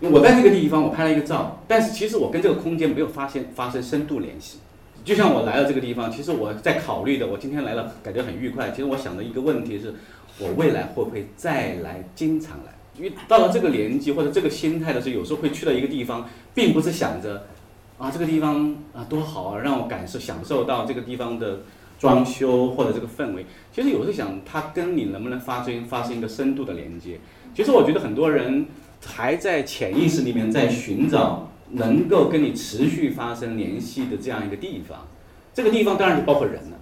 [0.00, 4.58] 我在这个地方，我拍了一个照，但是其实我跟这个空间没有发现发生深度联系。
[5.06, 8.72] 就像我来了这个地方，其实我在考虑的，我今天来了感觉很愉快。
[8.72, 9.94] 其实我想的一个问题是，
[10.40, 12.74] 我未来会不会再来，经常来？
[12.98, 17.46] 因为到了这个年纪或者这个心态的时候，有时候会去到一个地方，并不是想着
[17.96, 21.60] 啊这个地方啊多好啊，让我感受享受到这个地方的。
[21.98, 27.18] 装修或者这个氛围，其实有时候想，它跟你能不能发生发生一个深度的连接？
[27.54, 28.66] 其实我觉得很多人
[29.02, 35.06] 还在潜意识里面在寻找能够跟你持续发生联系的这样一个地方。
[35.52, 36.76] 这个地方当然就包括人了。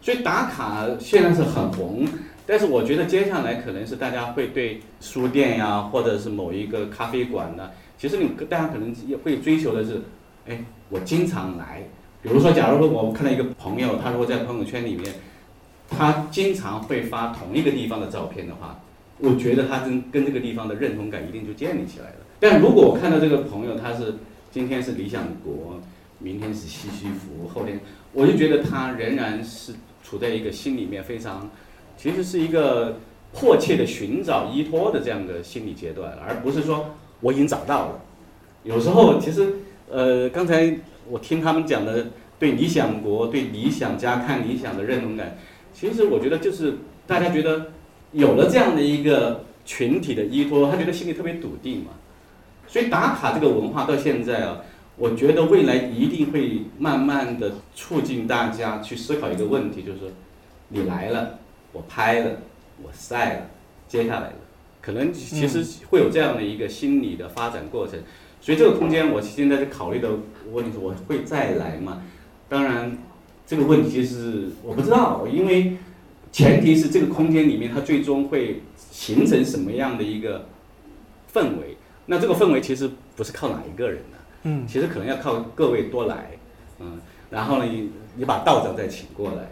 [0.00, 2.06] 所以打卡现在是很红，
[2.44, 10.00] 但是我觉得接下来可能是大家会对书店呀，或者是某一个咖啡馆呢，其实你大家可能也会追求的是，
[10.48, 11.82] 哎，我经常来。
[12.20, 15.14] 比如说，假如说我看到一个朋友，他如果在朋友圈里面，
[15.88, 18.80] 他经常会发同一个地方的照片的话，
[19.18, 22.16] 我觉得他跟跟这个地方的认同感一定就建立起来了。
[22.42, 24.16] 但如果我看到这个朋友，他是
[24.50, 25.80] 今天是理想国，
[26.18, 27.78] 明天是西西弗，后天，
[28.12, 31.48] 我就觉得他仍然是处在一个心里面非常，
[31.96, 32.96] 其实是一个
[33.32, 38.00] 迫切的寻找依托的这样的心理阶段，而不是说我已经找到了。
[38.64, 39.54] 有时候其实，
[39.88, 40.76] 呃，刚才。
[41.10, 42.06] 我听他们讲的
[42.38, 45.36] 对理想国、对理想家看理想的认同感，
[45.74, 46.74] 其实我觉得就是
[47.08, 47.72] 大家觉得
[48.12, 51.90] 有了这样的一个群体的依托，他觉得心里特别笃定嘛。
[52.72, 54.62] 所以打卡这个文化到现在啊，
[54.96, 59.98] 我觉得未来一定会慢慢的促进大家去思考一个问题，就是
[60.68, 61.38] 你来了，
[61.72, 62.30] 我拍了，
[62.82, 63.46] 我晒了，
[63.86, 64.32] 接下来，
[64.80, 68.00] 可能其实会有这样的一个心理的发展过程。
[68.40, 70.08] 所以这个空间，我现在在考虑的
[70.50, 72.02] 问题是，我会再来吗？
[72.48, 72.96] 当然，
[73.46, 75.76] 这个问题是我不知道，因为
[76.32, 80.46] 前提是这个空间里面它最终会形成什么样的一个
[81.30, 81.76] 氛围。
[82.06, 86.30] 那这个氛围其实不是靠哪一个人的，嗯，其实可能要靠各位多来，
[86.80, 86.98] 嗯，
[87.30, 89.48] 然后呢，你你把道长再请过来，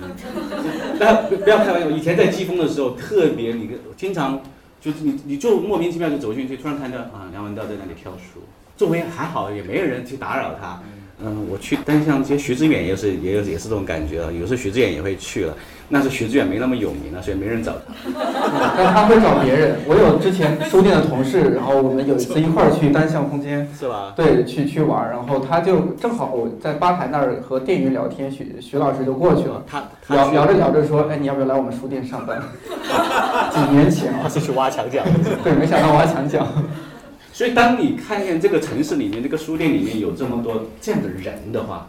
[0.00, 0.10] 嗯，
[0.98, 1.90] 大家不要开玩笑。
[1.90, 4.40] 以前在季风的时候，特别你经常
[4.80, 8.40] 就是你你就莫名其妙就走进去，突然看到啊梁文道在那里跳书，
[8.76, 10.80] 周围还好，也没有人去打扰他。
[11.20, 15.56] 嗯，我去单向街，徐志远也是也有也是这种感觉啊，有时候徐志远也会去了。
[15.90, 17.94] 那是徐志远没那么有名了，所以没人找他。
[18.76, 19.76] 但他会找别人。
[19.86, 24.12] 我有之前书店的同事，然后我们有一次一块儿去单向空间，是吧？
[24.14, 29.62] 对，去去玩，然后他就正好我在吧台那儿和店员聊天，徐徐老师就过去了。
[29.66, 32.38] 他聊聊着聊着说：“哎，你要不要来我们书店上班？”
[33.50, 35.02] 几年前他是去挖墙脚。
[35.42, 36.46] 对，没想到挖墙脚。
[37.32, 41.86] 所以当你看见这个城市里面这个书店里面有这么多这样的人的话。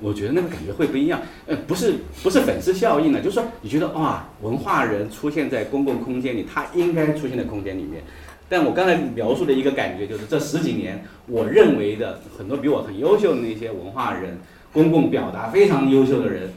[0.00, 8.02] 我觉得那个感觉会不一样，呃，不是不是粉丝效应呢，就是说你觉得哇，文化人出现在公共空间里，他应该出现在空间里面。
[8.48, 14.38] 但我刚才描述的一个感觉就是，这十几年我认为的很多比我很优秀的那些文化人，
[14.72, 16.50] 公共表达非常优秀的人，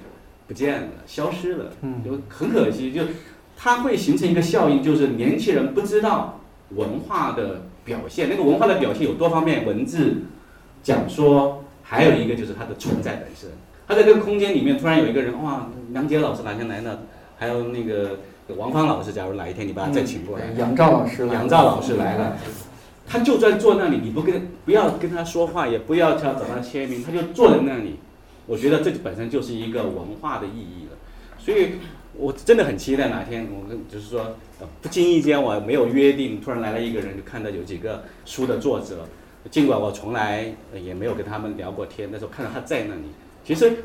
[0.48, 2.94] 不见了，消失了，就很可惜。
[2.94, 3.02] 就
[3.58, 10.24] 它会形成一个效应，就是年轻人不知道文化的表现，那个文化的表现有多方面，文字、
[10.82, 11.60] 讲说。
[11.84, 13.50] 还有一个就是它的存在本身，
[13.88, 17.00] 它在这个空间里面突然有一个人，哇，梁杰老师哪天来呢？
[17.38, 18.20] 还有那个
[18.56, 22.38] 王芳老师，假如哪一天你把他再请过来，杨照老师，杨照老师来了，
[23.06, 27.96] 他就在坐那里，你不跟不要跟他说话，也不要他找他签名，他就坐在那里。
[28.46, 30.98] 我觉得这本身就是一个文化的意义了，
[31.38, 31.74] 所以
[32.16, 34.36] 我真的很期待哪天我跟就是说
[34.82, 39.06] 不经意间我没有约定，突然来了一个人，就看到有几个书的作者。
[39.52, 43.04] 尽管我从来也没有跟他们聊过天，那时候看到他在那里，
[43.44, 43.84] 其实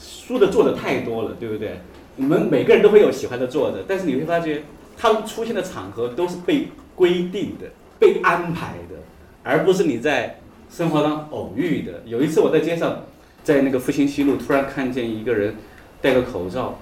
[0.00, 1.78] 书的作者太多了，对不对？
[2.16, 4.62] 你们每个人都会有喜欢的作者，但是你会发觉
[4.96, 7.66] 他们出现的场合都是被规定的、
[7.98, 8.96] 被安排的，
[9.42, 10.38] 而不是你在
[10.70, 12.02] 生活当中偶遇的。
[12.04, 13.04] 有一次我在街上，
[13.44, 15.54] 在那个复兴西路，突然看见一个人
[16.00, 16.78] 戴个口罩，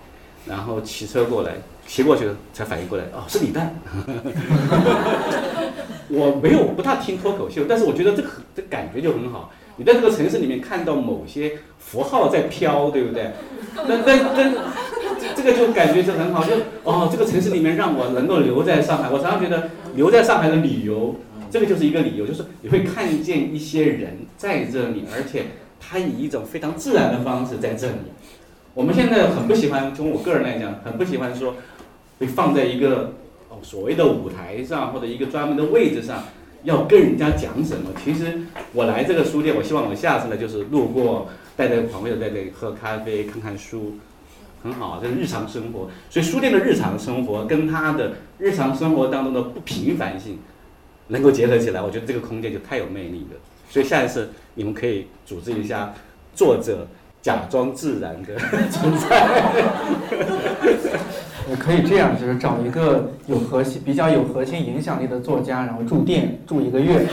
[0.47, 3.75] 然后骑车过来，骑过去才反应过来，哦，是李诞。
[6.09, 9.53] 我没有不大听脱口秀，但是我觉得这个这感觉就很好。
[9.77, 13.33] 你在这个城市里面看到某些符号在飘，对不对？
[13.75, 14.53] 那那那
[15.35, 16.53] 这个就感觉就很好，就
[16.85, 19.11] 哦，这个城市里面让我能够留在上海。
[19.11, 21.16] 我常常觉得留在上海的理由，
[21.51, 25.47] 这个就是一个理由，就是你会看见一些人在这里，而且
[25.81, 27.94] 他以一种非常自然的方式在这里。
[28.75, 31.57] 我们现在很不喜欢，从我个人来讲，很不喜欢说
[32.25, 33.13] 被放在一个。
[33.63, 36.25] 所谓的舞台上或者一个专门的位置上，
[36.65, 37.89] 要跟人家讲什么？
[38.05, 38.41] 其实
[38.75, 43.95] 我来这个书店，我希望我下次呢就是路过，带着朋友在这里喝咖啡、看看书，
[44.63, 45.89] 很好，这是日常生活。
[46.11, 50.39] 所以书店的日常生活跟他的日常生活当中的不平凡性
[51.09, 53.39] 能够结合起来，我觉得这个空间就太有魅力了。
[53.71, 55.95] 所以下一次你们可以组织一下
[56.35, 56.87] 作者
[57.23, 58.37] 假装自然的
[58.69, 59.27] 存在。
[61.55, 67.07] 也可以这样，就是找一个有核心、比较有核心影响力的作家，然后住店住一个月，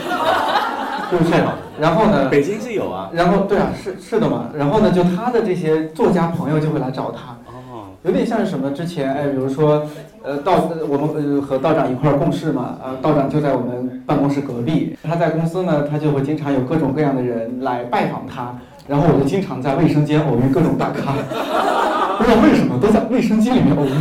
[1.12, 1.34] 就是不是？
[1.78, 2.28] 然后呢？
[2.28, 3.08] 北京是有啊。
[3.12, 4.48] 然后对啊，是是的嘛。
[4.52, 7.32] 然后呢，就他的这些作家朋友就会来找他。
[7.46, 7.86] 哦。
[8.02, 8.72] 有点像是什么？
[8.72, 9.86] 之前哎，比如说，
[10.24, 14.96] 呃，道我们呃和道长一块儿共事嘛，呃，道长就在我们办公室隔壁。
[15.04, 18.52] 他在公司呢，他就会经常有各种各样的人来拜访他。
[18.88, 21.12] 然后我就经常在卫生间偶遇各种大咖，
[22.18, 23.92] 不知道为什么都在卫生间里面呕吐。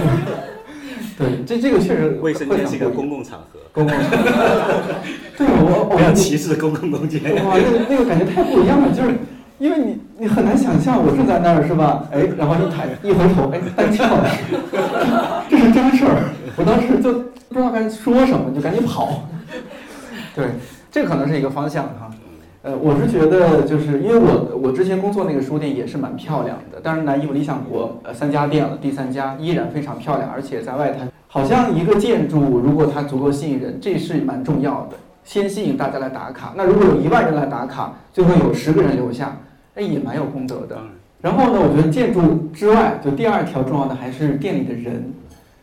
[1.17, 2.17] 对，这这个确实。
[2.21, 3.59] 卫生间是一个公共场合。
[3.73, 4.17] 公共场合。
[5.37, 7.21] 对，我 不要歧视公共空间。
[7.45, 9.13] 哇，那个那个感觉太不一样了，就是
[9.59, 12.07] 因为你你很难想象我正在那儿是吧？
[12.11, 14.29] 哎，然后一抬一回头，哎，单翘的，
[15.49, 16.31] 这是真事儿。
[16.55, 17.13] 我当时就
[17.49, 19.27] 不知道该说什么，就赶紧跑。
[20.33, 20.45] 对，
[20.89, 22.09] 这可能是一个方向哈。
[22.63, 36.53] 呃，我是觉得，就是因为我我之前工作那个书店也是蛮漂亮的，当然南艺理想国呃三家店了，第三家依然非常漂亮，而且在外滩，好像一个建筑如果它足够吸引人，这是蛮重要的，先吸引大家来打卡。
[36.55, 39.35] 那如果有一万人来打卡，最后有十个人留下，
[39.73, 40.77] 那也蛮有功德的。
[41.19, 45.11] 然后呢，我觉得建筑之外，就第二条重要的还是店里的人，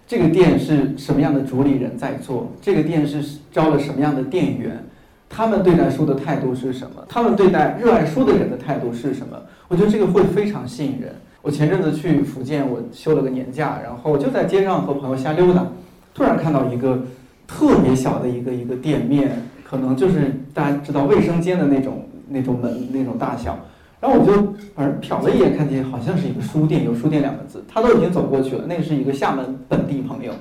[0.04, 4.82] 这个店是什么样的主理人在做，这个店是招了什么样的店员。
[5.28, 7.04] 他们对待书的态度是什么？
[7.08, 9.36] 他们对待热爱书的人的态度是什么？
[9.68, 11.14] 我觉得这个会非常吸引人。
[11.42, 15.66] 我前阵子去福建，我休了个年假，然后就在街上和朋友瞎溜达，
[16.14, 17.02] 突然看到一个
[17.46, 23.58] 特别小的一个一个店面，可能就是大家知道卫生间的那种那种门那种大小。
[24.00, 24.32] 然后我就
[24.74, 27.64] 反正瞟了一眼，看见好像是一个书店，有书店两个字。
[27.66, 30.32] 他都已经走过去了，那个是一个厦门本地朋友。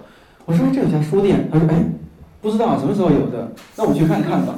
[0.46, 1.76] 我说这有家书店，他说哎，
[2.48, 4.56] 不知道什么时候有的，那我去看看吧。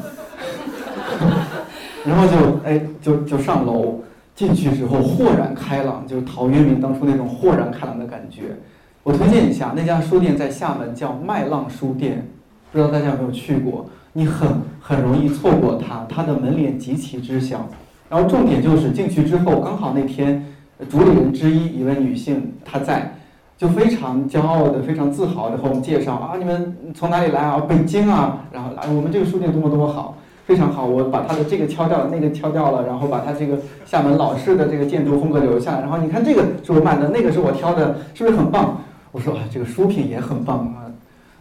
[2.06, 4.00] 然后就哎，就就上楼
[4.36, 8.56] 进去之后豁然开朗，就是陶渊明当初那种豁然开朗的感觉。
[9.02, 12.28] 我推荐一下那家书店，在厦门叫麦浪书店，
[12.72, 13.90] 不知道大家有没有去过？
[14.14, 14.48] 你很
[14.80, 17.68] 很容易错过它，它的门脸极其之小。
[18.08, 20.46] 然后重点就是进去之后，刚好那天
[20.88, 23.16] 主理人之一一位女性她在，
[23.60, 27.60] 就非常骄傲的、非常自豪的和我们介绍啊，你们从哪里来啊？
[27.68, 30.16] 北京啊，然后啊，我们这个书店多么多么好。
[30.46, 35.82] 非常好，我把他的这个敲掉了，那个敲掉了，然后把他这个厦门老式的这个建筑风格留下来。
[35.82, 38.82] 然后你看这个是我买的，那个是我挑的，是不是很棒？
[39.12, 40.90] 我说啊，这个书品也很棒啊。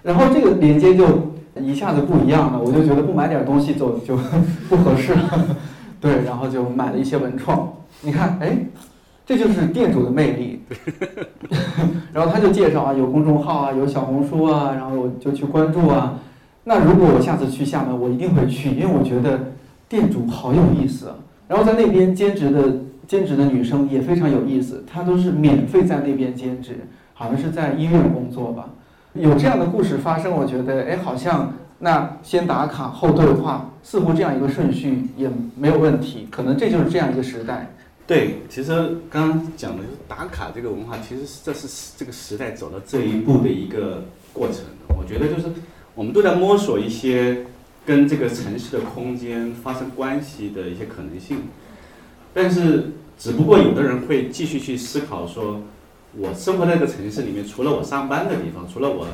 [0.03, 1.07] 然后这个连接就
[1.59, 4.15] 一下子不一样了，我就觉得不买点东西走就
[4.69, 5.57] 不合适了。
[6.01, 7.73] 对，然后就买了一些文创。
[8.03, 8.59] 你看，哎，
[9.25, 10.61] 这就是店主的魅力。
[12.13, 16.19] 然后他就介绍啊，有公众号啊，有小红书啊，然后我就去关注啊。
[16.65, 19.41] 那如果我下次去厦门，我一定会去，因为我觉得
[19.89, 21.11] 店主好有意思。
[21.47, 22.63] 然后在那边兼职的
[23.07, 26.81] 兼职的女生也非常有意思，她都是免费在那边兼职，
[27.15, 28.69] 好像是在医院工作吧。
[29.15, 36.29] 有这样的故事发生，我觉得哎，好像那先打卡后对话，似乎这样一个顺序也没有问题。
[36.31, 37.71] 可能这就是这样一个时代。
[38.09, 38.73] 对，其实
[39.09, 44.65] 刚刚讲的就是打卡这个文化，其实这是这个时代走到这一步的一个过程。
[44.99, 45.45] 我觉得就是。
[45.95, 47.45] 我们都在摸索一些
[47.85, 51.39] 跟这个城市的空间发生关系的一些可能性，
[52.33, 55.61] 但是只不过有的人会继续去思考说，
[56.17, 59.09] 我生活在这个城市里面，除了我上班的地方，除了我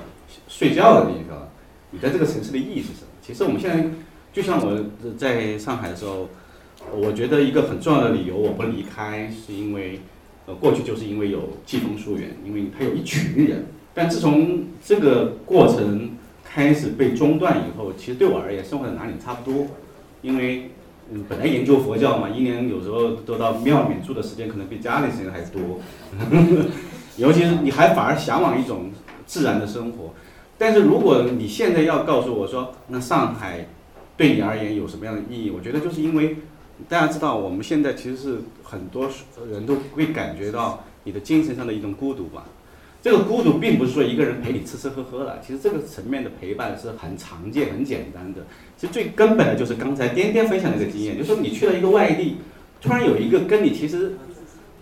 [0.46, 1.48] 睡觉的地方，
[1.90, 3.08] 你在这个城市的意义是什么？
[3.22, 3.88] 其实我们现在
[4.30, 4.78] 就像我
[5.16, 6.28] 在上海的时候，
[6.92, 10.00] 我觉得一个很重要的理由我不离开，是因为
[10.46, 16.10] 呃过去就是因为有季风书园，因为它有一群人，但自从这个过程。
[16.46, 19.66] 开始被中断以后，其实对我而言，生活在哪里差不多，
[20.22, 20.70] 因为
[21.10, 25.80] 嗯，本来研究佛教嘛，一年有时候都到庙里面住的时间可能比家里时间还多，
[27.16, 28.92] 尤其是你还反而向往一种
[29.26, 30.14] 自然的生活。
[30.56, 33.66] 但是如果你现在要告诉我说，那上海
[34.16, 35.50] 对你而言有什么样的意义？
[35.50, 36.36] 我觉得就是因为
[36.88, 39.08] 大家知道，我们现在其实是很多
[39.50, 42.44] 人都会感觉到你的精神上的一种孤独吧。
[43.00, 48.46] 这个孤独并不是说一个人陪你吃吃喝喝的，其实这个层面的陪伴是很常见、很简单的。
[48.78, 52.38] 其实最根本的就是刚才颠颠分享的一个经验，就是说你去了一个外地，
[52.80, 54.14] 突然有一个跟你其实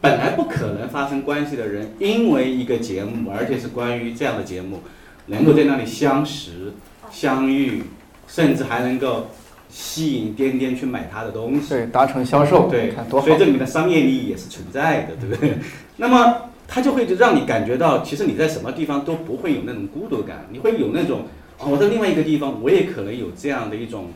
[0.00, 4.81] 本来不可能发生关系的人，因为一个节目，而且是关于这样的节目，
[5.26, 6.72] 能够在那里相识、
[7.11, 7.83] 相遇，
[8.28, 9.26] 甚至还能够
[9.72, 15.54] 吸引颠颠去买他的东西，对，达成销售，对，所以这里面的商业利益也是存在的，对不对？
[15.96, 16.37] 那么。
[16.74, 21.20] 他就会就让你感觉到，其实你在什么地方都不会有那种孤独感，你会有那种，
[21.58, 24.06] 哦，我在另外一个地方，我也可能有这样的一种，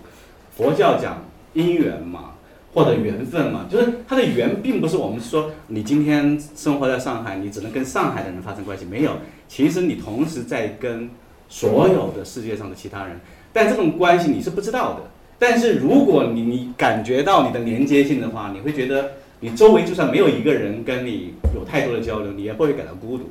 [0.56, 2.30] 佛教讲因缘嘛，
[2.72, 9.12] 或者缘分嘛，就是它的缘并不是我们说你今天生活在上海，你只能跟上海的人发生关系，没有，
[9.48, 11.10] 其实你同时在跟
[11.50, 13.20] 所有的世界上的其他人，
[13.52, 15.00] 但这种关系你是不知道的，
[15.38, 19.12] 但是如果你你感觉到你的连接性的话，你会觉得。
[19.38, 23.24] 你周围就算没有一个人跟你有太多的交流，你也不会感到孤独，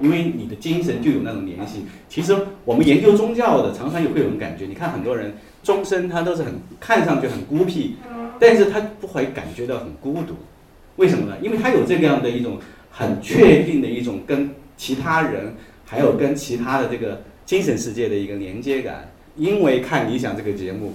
[0.00, 1.84] 因为你的精神就有那种联系。
[2.08, 7.96] 其实我们研究宗教的，常常也会有人感觉，你看很多人终身他都是很看上去很孤僻，
[8.38, 10.34] 但是他不会感觉到很孤独，
[10.96, 11.36] 为什么呢？
[11.42, 12.58] 因为他有这样的一种
[12.90, 19.12] 很确定的一种跟其他人，还有跟其他的这个精神世界的一个连接感。
[19.36, 20.92] 因为看理想这个节目，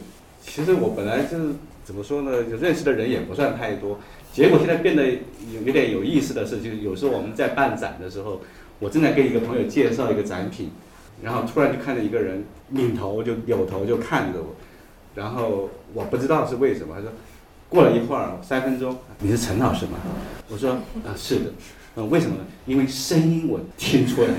[0.48, 1.54] 其实我本来就是
[1.84, 4.00] 怎么说呢，就认识的人也不算太多。
[4.32, 8.42] 结果现在变得有有点有意思的是，就是有时候我们在办展的时候，
[8.80, 10.72] 我正在跟一个朋友介绍一个展品，
[11.24, 14.56] 然后突然就看到一个人拧头就扭头就看着我，
[15.16, 17.12] 然后我不知道是为什么，他说
[17.70, 19.98] 过了一会儿三分钟，你是陈老师吗？
[20.50, 21.52] 我说啊是的，
[21.96, 22.46] 嗯为什么呢？
[22.66, 24.36] 因为声音我听出来了。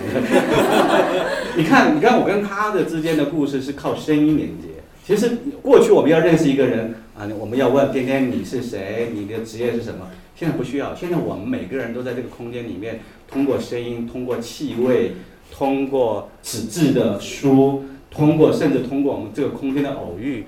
[1.57, 4.76] 你看你看我跟他的之间的故事是靠声音连接。
[5.07, 10.11] 其实过去我们要认识一个人啊，我们要问天天你是谁，你的职业是什么？
[10.35, 15.13] 现在不需要，现在我们每个人都在这个空间里面，通过声音，通过气味，
[15.53, 20.45] 通过纸质的书，通过甚至通过我们这个空间的偶遇，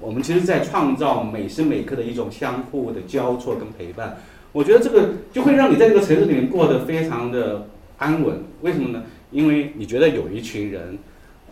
[0.00, 4.16] 我们其实在创造每时每刻的一种相互的交错跟陪伴。
[4.50, 8.42] 我觉得这个就会让你在这个城市里面过得非常的安稳。
[8.62, 9.04] 为什么呢？
[9.30, 10.98] 因为你觉得有一群人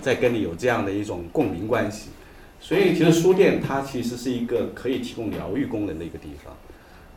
[0.03, 2.09] 在跟你有这样的一种共鸣关系。
[2.61, 6.53] 所以，其实书店它其实是一个可以提供疗愈功能的一个地方，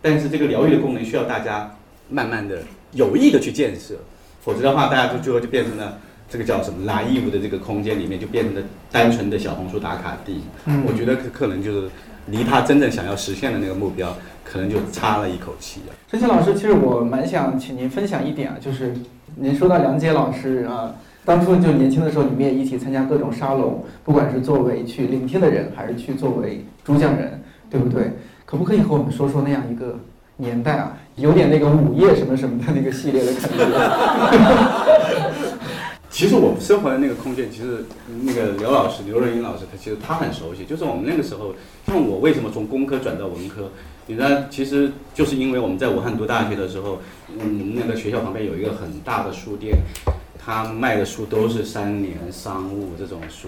[0.01, 1.75] 但是这个疗愈的功能需要大家
[2.09, 2.59] 慢慢的
[2.93, 3.95] 有意的去建设，
[4.41, 8.61] 否则的话，大家就最后就变成了这个叫什么蓝义务的这个空间里面就变成了
[8.91, 10.41] 单纯的小红书打卡地。
[10.65, 11.89] 嗯，我觉得可可能就是
[12.27, 14.15] 离他真正想要实现的那个目标，
[14.45, 18.93] 可能就差了一口气陈曦老师，其实我蛮想请您分享一点啊，就是
[19.35, 20.95] 您说到梁杰老师啊。
[21.23, 28.11] 当初就年轻的时候，你们也一起参加各种沙龙，不管是作为去聆听的人，还是去作为主讲人，对不对？
[28.45, 29.97] 可不可以和我们说说那样一个
[30.37, 30.97] 年代啊？
[31.17, 33.57] 有点那个午夜什么什么的那个系列的感觉。
[36.09, 37.85] 其实我们生活的那个空间，其实
[38.23, 40.65] 那个刘老师、刘若英老师，他其实他很熟悉。
[40.65, 41.53] 就是我们那个时候，
[41.87, 43.69] 像我为什么从工科转到文科？
[44.07, 46.99] 你知道，其实就是因为我们在武汉读大学的时候，
[47.39, 49.77] 嗯，那个学校旁边有一个很大的书店，
[50.43, 53.47] 他卖的书都是三联、商务这种书，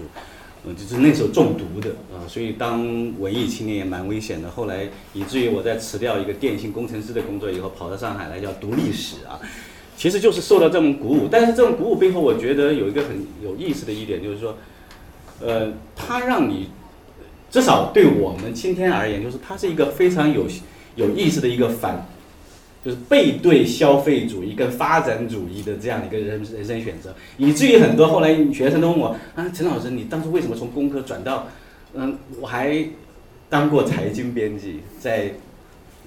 [0.64, 2.22] 嗯，就是那时候中毒的啊。
[2.28, 2.80] 所以当
[3.18, 4.50] 文艺青年也蛮危险的。
[4.50, 9.40] 后来以至于我在辞掉一个电信工程师的工作以后，跑到上海来叫读历史啊。
[9.96, 14.56] 其实就是受到这种鼓舞，但是这种鼓舞背后，我觉得有一个很有意思的一点，就是说，
[15.40, 16.68] 呃，它让你
[17.48, 20.46] 至少对我们今天而言，就是它是一个非常有
[20.96, 22.04] 有意思的一个反，
[22.84, 31.48] 就是背对消费主义跟发展主义的这样一个人人生选择，以至于很多后来学生都问我啊，陈老师，你当初为什么从工科转到，
[31.94, 32.84] 嗯，我还
[33.48, 35.30] 当过财经编辑，在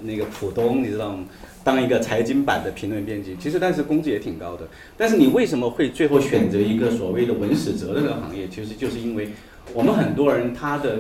[0.03, 1.25] 那个浦东，你知道吗？
[1.63, 4.65] 当一个财经版的评论编辑，其实但是工资也挺高的。
[4.95, 8.47] 但是你为什么会最后选择一个所谓的文史哲的这个行业？
[8.47, 9.29] 其实就是因为
[9.73, 10.99] 我们很多人他的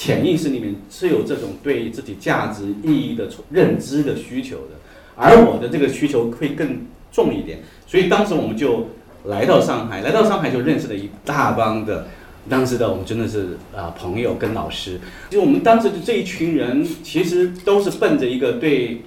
[0.00, 4.80] 潜意识里面是有这种对自己价值意义的认知的需求的，
[5.14, 7.58] 而我的这个需求会更重一点。
[7.86, 8.88] 所以当时我们就
[9.24, 12.08] 来到上海，来到上海就认识了一大帮的
[12.48, 14.98] 当时的我们真的是啊朋友跟老师。
[15.28, 19.02] 就我们当时的这一群人，其实都是奔着一个对。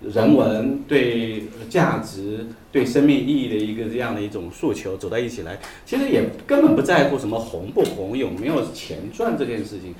[0.00, 9.92] 人文对价值、对生命意义的一个这样的一种诉求走到一起来，其实也根本不在乎什么红不红、有没有钱赚这件事情。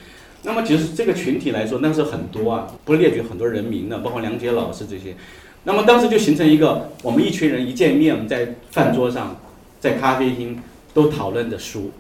[0.43, 5.15] 那么，其实这个群体来说，那是很多啊，不列举很多人名的，包括梁杰老师这些。
[5.65, 9.37] 那么当时就形成一个，我们一群人一见面，在饭桌上、
[9.81, 10.59] 在咖啡厅
[10.95, 11.91] 都讨论的书，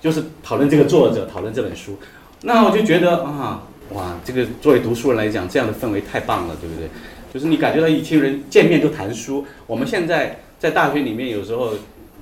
[0.00, 1.96] 就是讨论这个作者、讨论这本书。
[2.40, 6.88] 那我就觉得啊，哇，这个作为读书人来讲，这样的氛围太棒了，对不对？
[7.32, 9.44] 就是你感觉到一群人见面就谈书。
[9.66, 11.74] 我们现在在大学里面，有时候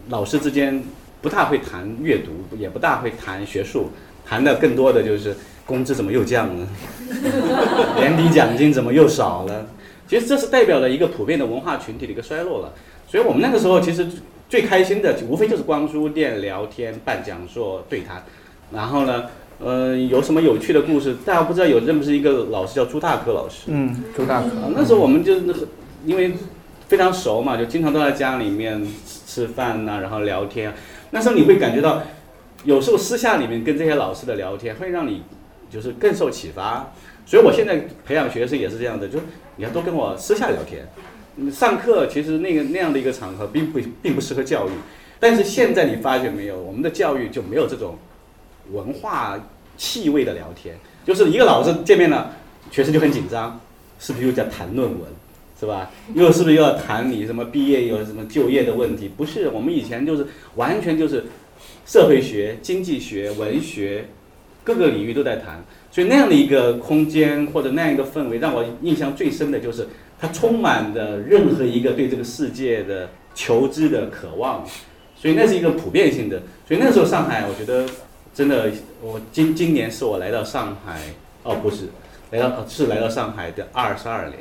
[0.09, 0.83] 老师之间
[1.23, 3.91] 不大会谈阅读，也不大会谈学术，
[4.27, 5.35] 谈的更多的就是
[5.71, 6.67] 工资怎么又降了，
[7.97, 9.67] 年底奖金怎么又少了。
[10.09, 12.73] 其实这是代表了一个普遍的文化群体的一个衰落了。
[13.07, 14.07] 所以我们那个时候其实
[14.49, 18.25] 最开心的，无非就是逛书店、聊天、办讲座、对谈，
[18.73, 19.25] 然后呢。
[19.63, 21.15] 嗯，有什么有趣的故事？
[21.23, 23.65] 大家不知道有认不是一个老师叫朱大科老师？
[23.67, 24.49] 嗯，朱大科。
[24.75, 25.35] 那时候我们就
[26.07, 26.33] 因为
[26.89, 28.83] 非常熟嘛，就经常都在家里面
[29.27, 30.73] 吃饭呐，然后聊天。
[31.11, 32.03] 那时候你会感觉到，
[32.65, 35.21] 有时候私下里面跟这些老师的聊天，会让你
[35.71, 36.93] 就是更受启发。
[37.25, 39.25] 所以我现在培养学生也是这样的，就是
[39.57, 40.87] 你要多跟我私下聊天。
[41.53, 44.71] 上课其实那个那样的一个场合并不并不适合教育，
[45.19, 47.97] 但是现在你发觉没有，我们的教育就没有这种。
[48.73, 49.37] 文化
[49.77, 52.31] 气味的聊天，就是一个老师见面了，
[52.71, 53.59] 学生就很紧张，
[53.99, 55.01] 是不是又在谈论文，
[55.59, 55.91] 是吧？
[56.15, 59.09] 又是不是又要谈你什么毕业有什么就业的问题？
[59.09, 61.25] 不是，我们以前就是完全就是
[61.85, 64.07] 社会学、经济学、文学
[64.65, 69.87] 各个领域都在谈，所以那样的一个空间或者那样一个氛围，让我印象最深的就是
[70.19, 74.67] 它充满着任何一个对这个世界的求知的渴望，
[75.17, 76.41] 所以那是一个普遍性的。
[76.67, 77.87] 所以那时候上海，我觉得。
[78.33, 78.71] 真的，
[79.03, 81.01] 我今今年是我来到上海，
[81.43, 81.87] 哦，不是，
[82.31, 84.39] 来到是来到上海的二十二年，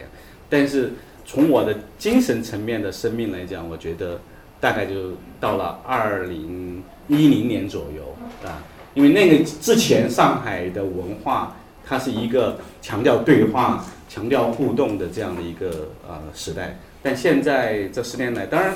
[0.47, 0.93] 但是
[1.25, 4.21] 从我的精神层面的生命来讲，我觉得
[4.59, 8.15] 大概就到了二零一零年左右
[8.47, 8.61] 啊，
[8.99, 18.73] 因为那个之前上海的文化，它是一个强调对话、强调互动的这样的一个呃时代，但现在这十年来，当然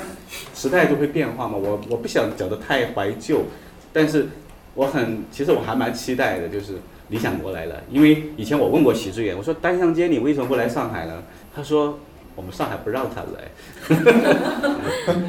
[0.54, 3.44] 时代就会变化嘛，我我不想讲的太怀旧，
[3.92, 4.26] 但是。
[4.76, 6.72] 我很，其实我还蛮期待的，就是
[7.08, 7.80] 理想国来了。
[7.92, 11.22] 因为以前我问过习志远，我说单向街你为什么不来上海呢？
[11.54, 11.96] 他说
[12.34, 13.96] 我们上海不让他来，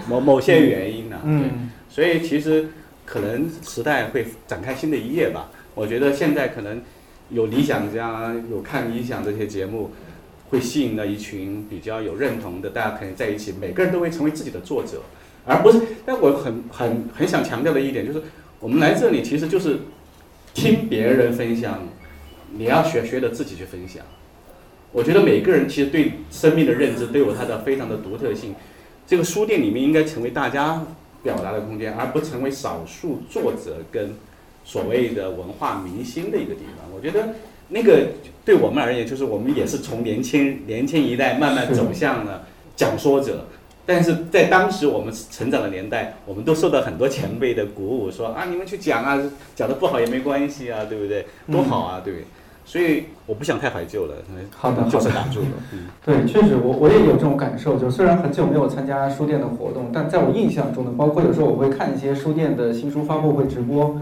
[0.09, 1.17] 某某些原因呢。
[1.25, 1.69] 嗯。
[1.87, 2.67] 所以其实
[3.06, 5.49] 可能时代会展开新的一页吧。
[5.74, 6.82] 我觉得现在可能
[7.30, 9.91] 有理想家，有看理想这些节目，
[10.49, 15.01] 会吸引了一群比较有认同的，大家可以在一起，每个人都会成为自己的作者，
[15.45, 15.80] 而不是。
[16.06, 18.22] 但我很很很想强调的一点就是。
[18.58, 19.78] 我们来这里其实就是
[20.53, 21.84] 听别人分享，
[22.58, 24.03] 你要学学的自己去分享。
[24.91, 28.56] 我觉得每个人其实对生命的认知都有它的非常的独特性。
[29.06, 30.84] 这个书店里面应该成为大家
[31.26, 34.15] 表达的空间，而不成为少数作者跟
[34.63, 36.88] 所谓的文化明星的一个地方。
[36.95, 37.34] 我觉得
[37.69, 38.09] 那个
[38.45, 42.45] 对我们而言，就是我们也是从年轻年轻一代慢慢走向了
[42.76, 43.47] 讲说者，
[43.88, 49.19] 但是在当时我们成长的年代，我们都受到很多前辈的鼓舞，说啊，你们去讲啊，
[49.55, 51.26] 讲的不好也没关系啊，对不对？
[51.51, 52.23] 多好啊，对。
[52.66, 54.16] 所以我不想太怀旧了，
[54.51, 55.47] 好的，就是打住了。
[55.72, 63.95] 嗯，对，确实，我我也有这种感受，就虽然很久没有参加书店的活动，但在我印象中呢，包括有时候我会看一些书店的新书发布会直播，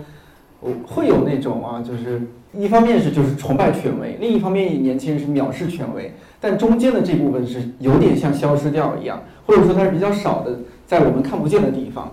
[0.61, 2.21] 我会有那种啊，就是
[2.53, 10.57] 一方面是就是崇拜权威，另一方面年轻人是藐视权威，但中间的这部分是有点像消失掉一样，或者说它是比较少的，
[10.87, 12.09] 在我们看不见的地方。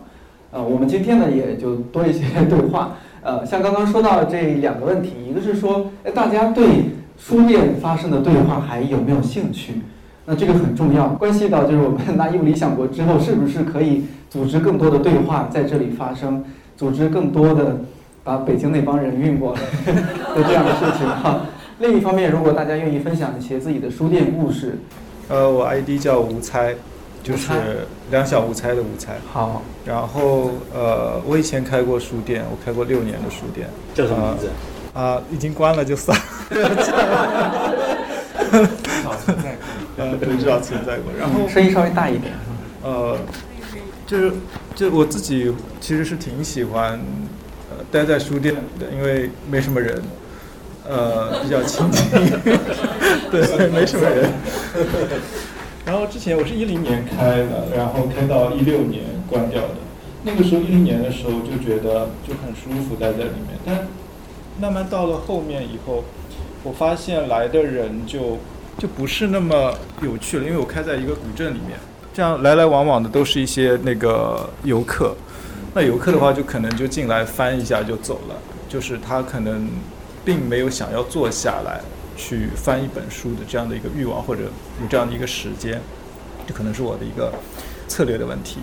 [0.53, 2.97] 呃，我们今天呢也就多一些 对话。
[3.23, 9.83] 呃，像刚刚说到这两个问题，一个是说，哎，大家对书店发生的对话还有没有兴趣？
[10.27, 16.45] 那这个很重要，关系到就是我们拿义务理想国之后，是不是可以组织更多的对话在这里发生，
[16.77, 17.81] 组织更多的
[18.23, 19.61] 把北京那帮人运过来
[20.35, 21.41] 的这样的事情哈。
[21.81, 24.79] 另一方面，如果大家愿意分享一些自己的书店故事，
[25.29, 26.75] 呃，我 ID 叫吴猜。
[27.23, 29.17] 就是两小无猜的无猜。
[29.33, 33.69] 好，然后呃，我以前开过书店，我开过六年的书店。
[33.95, 34.49] 叫什么名字？
[34.93, 36.19] 啊，已经关了就算。
[36.49, 36.63] 至
[39.03, 39.59] 少存在过。
[39.97, 41.13] 呃，对，至少存在过。
[41.19, 42.33] 然后声音稍微大一点。
[42.83, 43.17] 呃，
[44.07, 44.33] 就是
[44.75, 46.99] 就我自己其实是挺喜欢
[47.71, 50.03] 呃待在书店的，因为没什么人，
[50.89, 52.03] 呃，比较清静。
[53.31, 54.33] 对，没什么人。
[55.87, 59.75] 然后之前我是一零年开的，然后开到一六年关掉的。
[60.23, 63.89] 那个时候一零年的时候就觉得就很舒服待在里面，但
[64.61, 66.05] 慢慢到了后面以后，
[66.63, 68.39] 我发现来的人就
[68.77, 71.79] 就不是那么有趣了，因为我开在一个古镇里面，
[72.13, 75.17] 这样来来往往的都是一些那个游客。
[75.73, 78.35] 那游客的话就可能就进来翻一下就走了，
[78.69, 79.69] 就是他可能
[80.25, 81.81] 并没有想要坐下来。
[82.21, 85.81] 去翻一本书的这样的一个欲望，或者有这样的一个时间，
[86.47, 87.33] 这可能是我的一个
[87.89, 88.59] 策略的问题。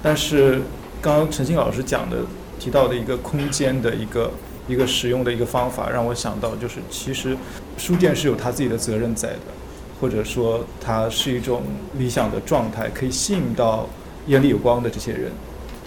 [0.00, 0.62] 但是
[1.02, 2.18] 刚刚陈星老师讲的
[2.60, 4.30] 提到的一个空间的一个
[4.68, 7.36] 一个使用的一个方法，让我想到就是其实
[7.76, 9.52] 书店是有他自己的责任在的，
[10.00, 11.62] 或者说它是一种
[11.98, 13.88] 理想的状态，可以吸引到
[14.28, 15.32] 眼里有光的这些人，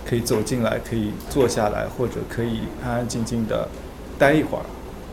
[0.06, 3.68] 可以走进来，可以坐下来，或者可以安安静静的
[4.20, 4.66] 待一会儿。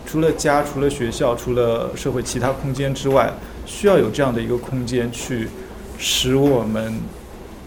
[0.07, 3.33] 除了家，除了学校，除了社会其他空间之外，
[3.67, 5.49] 需要有这样的一个空间，去
[5.99, 6.95] 使我们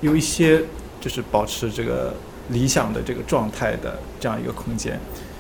[0.02, 0.62] 有一些
[1.02, 2.14] 就是保持这个
[2.50, 5.00] 理想的这个状态的这样一个空间，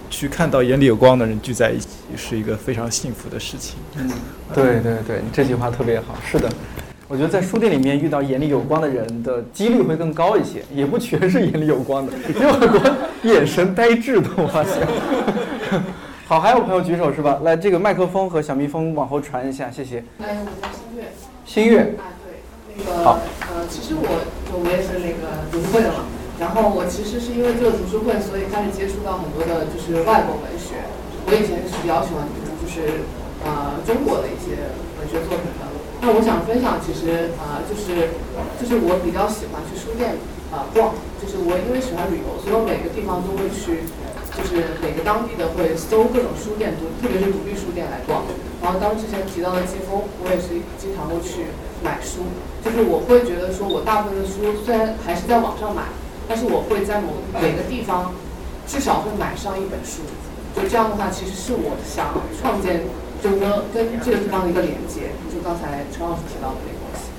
[0.09, 3.75] 去看到眼里有光的人聚在一起，是一个非常幸福的事情。
[3.95, 4.09] 嗯，
[4.53, 6.15] 对对对，这句话特别好。
[6.25, 6.49] 是的，
[7.07, 12.81] 我觉得在书店里面遇到眼里有光的人的几率会更高一些，也不全是眼里有光的，有很多
[13.23, 14.85] 眼神呆滞的，我发现。
[16.27, 17.39] 好，还有朋友举手是吧？
[17.41, 20.03] 来，这个麦克风和小蜜蜂往后传一下，谢谢。
[20.19, 21.07] 哎，我叫新月。
[21.47, 21.95] 新月。
[21.95, 22.43] 啊，对，
[22.75, 23.15] 那个，
[23.47, 24.11] 呃，其实我，
[24.51, 26.03] 我也是那个读书会的嘛。
[26.35, 30.83] 然后我其实是因为这个读书会，所以开始接触到很多的，就是外国文学。
[31.23, 33.07] 我以前是比较喜欢读，就是
[33.47, 34.67] 呃中国的一些
[34.99, 35.63] 文学作品的。
[36.03, 38.11] 那我想分享，其实啊，就是
[38.59, 40.19] 就是我比较喜欢去书店
[40.51, 40.91] 啊逛，
[41.23, 43.87] 就是我因为喜欢旅游，所以我每个地方都会去。
[44.37, 48.21] 就是每个当地的会搜各种书店，独特别是独立书店来逛。
[48.61, 51.49] 然后当之前提到的季风，我也是经常会去
[51.81, 52.21] 买书。
[52.61, 55.89] 就是我会觉得说，我大部分的书虽然还是在网上买，
[56.29, 58.13] 但是我会在某每个地方
[58.67, 60.05] 至少会买上一本书。
[60.53, 62.85] 就这样的话，其实是我想创建，
[63.21, 65.17] 就跟跟这个地方的一个连接。
[65.33, 67.09] 就刚才陈老师提到的那个东西。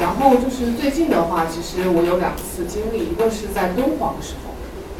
[0.00, 4.41] 然后就是最近的话，其实我有两次经历，一个是在敦煌的时候。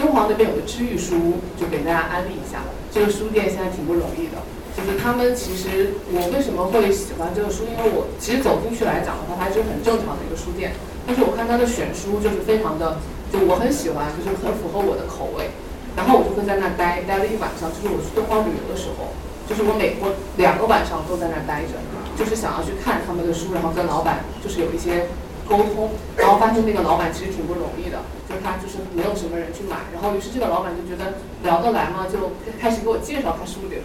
[0.03, 2.67] 敦煌那边有个知遇书，就给大家安利一下。
[2.91, 4.43] 这个书店现在挺不容易的，
[4.75, 7.63] 就是他们其实我为什么会喜欢这个书？
[7.71, 10.75] 因为我其实走进去来讲的话，它是很正常的一个书店。
[11.07, 12.99] 但是我看它的选书就是非常的，
[13.31, 15.55] 就我很喜欢，就是很符合我的口味。
[15.95, 19.15] 然后我就会在那待待了一晚上，就是我去敦煌旅游的时候，
[19.47, 21.79] 就是我每我两个晚上都在那待着，
[22.19, 25.07] 就是想要去看他们的书，然后跟老板就是有一些。
[25.43, 27.99] 沟通，然后发现那个老板其实挺不容易的，
[28.43, 33.77] 他就是没有什么人去买，然后于是这个老板就觉得聊得来嘛，就开始给我介绍他书里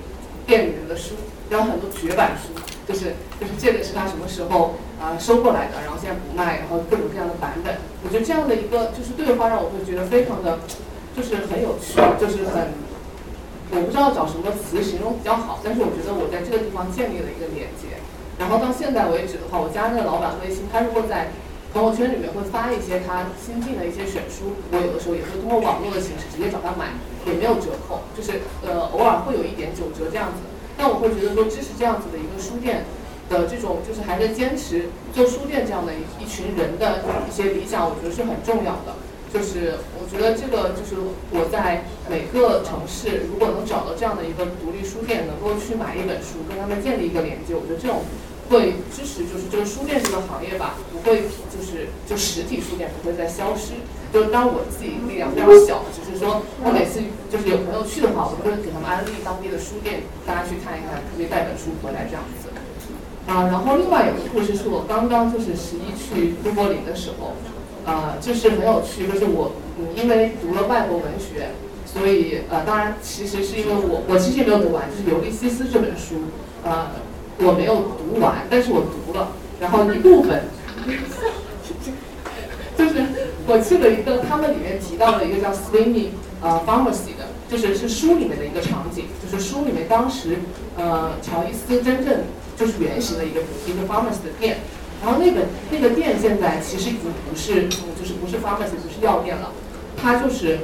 [0.46, 1.16] 店里面的书，
[1.50, 2.54] 然后很多绝版书，
[2.88, 10.60] 就是就是这个是他什么时候啊收过来的，然后现在不卖，然后各种各样的版本，我觉得这样的一个就是对话让我会觉得非常的，
[11.16, 12.72] 就是很有趣，就是很，
[13.72, 18.00] 我不知道找什么词形容比较好，但是我觉得我在这个地方建立了一个连接，
[18.40, 21.28] 然后到现在为止的话，我加那个老板微信，他如果在
[21.74, 26.94] 朋友圈里面会发一些他新进的一些选书，我有的时候也会通过网络的形式直接找他买，
[27.26, 30.42] 也没有折扣，就是呃偶尔会有一点九折这样子。
[30.78, 32.86] 但我会觉得说支持这样子的一个书店，
[33.30, 38.96] 的这种就是还在坚持做书店这样的一一群人的一些理想，我觉得是很重要的。
[39.28, 40.96] 就是我觉得这个就是
[41.36, 48.08] 我在每个城市，如果能找到这样的一个独立书店，能够去买一本书，跟他们建立一个连接，我觉得这种
[48.50, 51.24] 会支持，就是这个书店这个行业吧，不会
[51.54, 53.74] 就是就实体书店不会再消失。
[54.12, 62.50] 就是当我自己力量非常小，只是说我每次就是有朋友去的话，我都会给他们安利当地的书店，大家去看一看，可以带本书回来这样子。
[63.28, 67.34] 啊，然后另外有一个故事是我刚刚就是十一去都柏林的时候。
[67.88, 71.52] 呃，就是很有趣，就是我，嗯，因为读了外国文学，
[71.86, 76.28] 所以呃，当然其实是因为我，我其实也没有读完，就是《尤利西斯》这本书，
[76.66, 76.92] 呃，
[77.40, 79.30] 我没有读完，但是我读了，
[79.60, 80.44] 然后一部分，
[82.78, 83.06] 就是
[83.46, 86.10] 我去了一个他们里面提到的一个叫 swimming
[86.42, 90.38] 呃 Pharmacy 的，就是是书里面的一个场景，就是书里面当时
[90.78, 92.24] 呃乔伊斯真正
[92.58, 94.58] 就是原型的一个一个 Pharmacy 的店。
[95.00, 99.52] 然后那个那个店现在其实已经不是，就是不是 pharmacy，不是药店了，
[99.96, 100.58] 它就是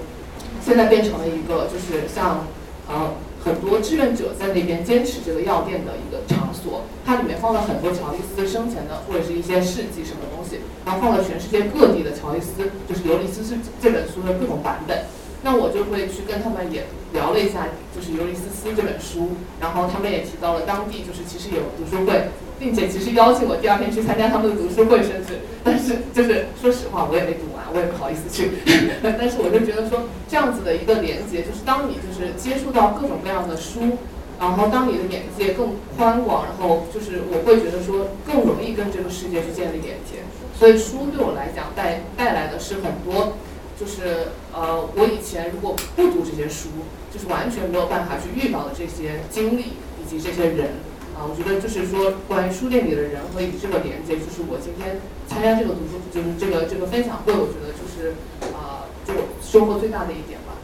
[0.59, 2.47] 现在变成了一个就是像
[2.89, 3.13] 呃
[3.43, 6.83] 很多志愿者在那边坚持这个药店的一个场所。
[7.05, 15.03] 它里面放了很多乔伊斯生前的或者是一些事迹什么东西，然后放了全世界各地的乔伊斯，就是《尤利斯》是这本书的各种版本。
[15.43, 22.29] 那我就会去跟他们也聊了一下，就是《尤利斯斯》这本书，然后他们也提到了当地就是其实有读书会。
[22.59, 28.51] 并且其实邀请我第二天去参加他们的读书会，甚至，但是就是说实话，我也没读完，我也不好意思去。
[29.03, 33.97] 但是我就觉得说，这样子的一个连接，就是当你就是接触到各种各样的书，
[34.39, 40.23] 然后当你的眼界更宽广，然后就是我会觉得说更容易跟这个世界去建立连接。
[40.55, 43.33] 所以书对我来讲带带来的是很多，
[43.79, 46.69] 就是呃，我以前如果不读这些书，
[47.11, 50.69] 就是完全没有办法去遇到的这些经历以及这些人。
[51.13, 54.97] 啊，我觉得就是说，关于书店里的人和与这个连接，就是我今天
[55.27, 58.15] 参加这个读书，就是这个这个分享会，我觉得就是
[58.49, 60.57] 啊，就收获最大的一点吧。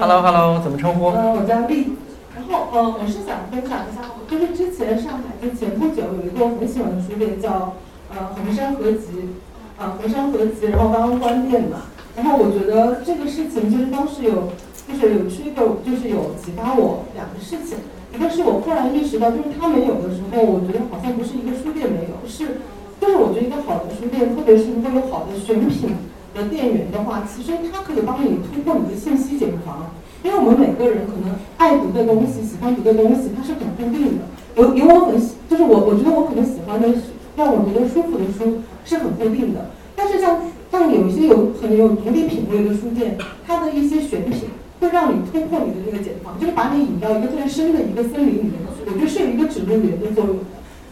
[0.00, 1.10] Hello，Hello，怎么称呼？
[1.10, 1.92] 呃，我叫丽。
[2.34, 7.76] 然后呃，我是想分享一下，就是之前上海就前不久有一个我很喜欢的书店叫
[8.10, 9.38] 呃红山合集，
[9.82, 11.90] 呃衡山合集，然后刚刚关店嘛。
[12.14, 14.54] 然后我觉得这个事情就是当时有，
[14.86, 17.78] 就是有 trigger，就是有启发我两个事情。
[18.14, 22.62] 一个是我忽然意识到，就是它没有的时候，我觉得好像不是一个书店没有，是，
[23.00, 25.96] 就是我觉得一个好的书店，特别是如果有好的选品
[26.32, 29.90] 的店员的话，其实它可以帮你突破你的信息茧房。
[30.22, 34.22] 因为我们每个人可能爱读的东西、喜欢读的东西，它是很固定的。
[34.54, 36.86] 有有我很喜，就是我我觉得我可能喜欢的
[37.34, 39.70] 让我觉得舒服的书是很固定的。
[39.94, 43.16] 但是像像有一些有很有独立品味的书店，
[43.46, 44.48] 它的一些选品。
[44.82, 48.82] 会让你突破你的那个茧房，就是把你引到一个特别深的一个森林里面去。
[48.84, 50.44] 我觉得是有一个指路员的作用的。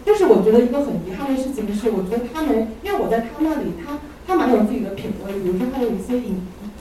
[0.07, 5.33] 就是我觉得一个很遗憾的事情是，我觉得他们，因为我在他那里，他他蛮有自己的品味。
[5.43, 6.39] 比如说，他有一些影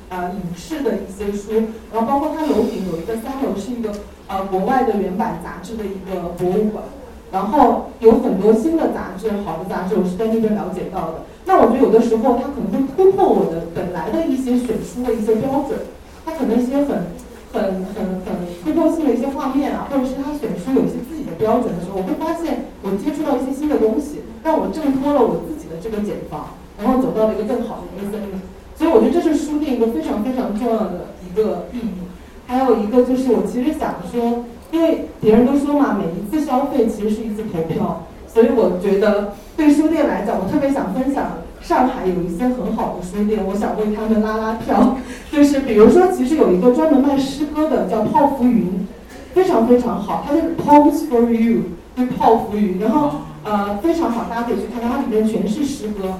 [0.09, 1.49] 呃影视的一些书，
[1.91, 3.89] 然后包括他楼顶有一个三楼是一个
[4.27, 6.83] 呃国外的原版杂志的一个博物馆，
[7.31, 11.23] 然后有很多新的杂志，好的杂志我是在那边了解到的。
[11.45, 15.79] 那我觉得有的时候他可能会突破我的本来的一些选书的一些标准。
[16.25, 17.09] 他可能一些很、
[17.53, 17.63] 很、
[17.95, 18.29] 很、很
[18.63, 28.37] 突破性的一些画面啊，或者是他选书有一些自己的标准的时候，我会发现我接触到一些新的东西，让我挣脱了我自己的这个茧房，然后走到了一个更好的一个森林。
[28.77, 32.05] 所以我觉得这是书店一个非常非常重要的一个意义。
[32.45, 41.25] 还有一个就是我其实想说，因为别人都说嘛，每一次消费其实是一次投票，所以我觉得对书店来讲，我特别想分享。
[41.61, 44.95] 上海有一些很好的书店，我想为他们拉拉票。
[45.29, 48.87] 就是比如说，其实有一个专门卖诗歌的，叫泡芙云，
[49.33, 50.23] 非常非常好。
[50.25, 51.63] 它就是 Poems for You，
[51.97, 53.11] 就泡芙云，然后
[53.43, 56.13] 呃非常好，大家可以去看看，它里面全是诗歌。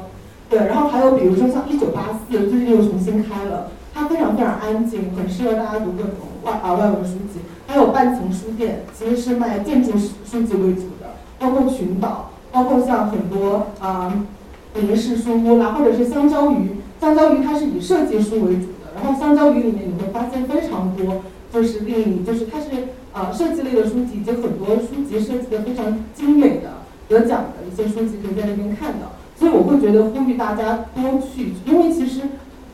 [0.49, 3.67] 对，然后还有比如说像一九八四，最近又重新开了，
[3.99, 7.41] 它非常非常安静，很适合大家读各种外啊外文书籍。
[7.67, 14.25] 还有半层书店，其实是卖建筑书籍为主的，包括群岛，包括像很多啊。
[14.75, 22.67] 林氏书屋啦，或者是香蕉鱼，香蕉鱼它是以设计书为主的，然后香蕉鱼里面你会发现非常多，就是令你就是它是
[23.11, 26.69] 呃设计类的书籍，以及很多书籍设计的非常精美的
[27.09, 32.21] 得奖的一些书籍可以在那边看到，所以我会觉得呼吁大家多去，因为其实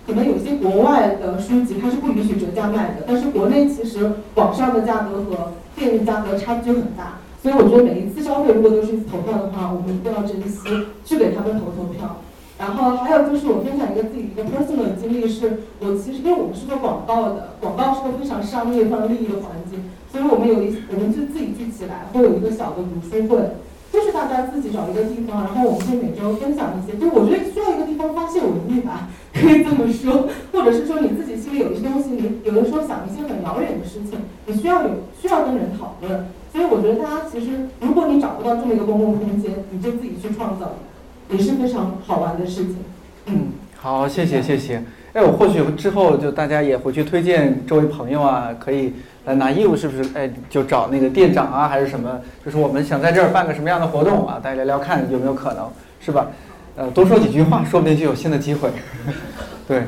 [0.05, 7.19] 可能有些国外的书籍它是不允许折价卖的，但是国内其实网上的价格和店面价格差距很大。
[7.41, 12.17] 所以我觉得每一次消费如果都是投票的话，我们一定要珍惜，去给他们投投票。
[12.57, 23.37] 然后还有就是我分享一个自己一个 personal 的经历，是我其实因为我们是做广告的，广告是个非常商业、非常利益的环境，所以我们有一我们就自己聚起来，会有一个小的读书会。
[23.93, 26.97] 就是大家自己找一个地方，然后我们会每周分享一些。
[26.97, 34.89] 就我觉得需要一个地方发泄文艺吧，可以这么说，或者是说你自己心里有一些东西，你有的时候想一些很遥远的事情，你需要有
[35.21, 36.25] 需要跟人讨论。
[36.53, 40.75] 所以我觉得大家其实，如果你找不到这么一个公共空间，你就自己去创造，
[41.29, 42.77] 也是非常好玩的事情。
[43.25, 44.81] 嗯，好，谢谢谢谢。
[45.11, 48.93] 哎，我或许之后就大家也回去推荐周围朋友啊，可以
[49.25, 50.09] 来拿业务，是不是？
[50.13, 52.21] 哎，就找那个店长啊，还是什么？
[52.45, 54.39] 就是我们想在这儿办个什么样的活动啊？
[54.41, 55.67] 大家聊聊看有没有可能，
[55.99, 56.27] 是吧？
[56.75, 58.69] 呃，多说几句话，说不定就有新的机会。
[59.67, 59.83] 对，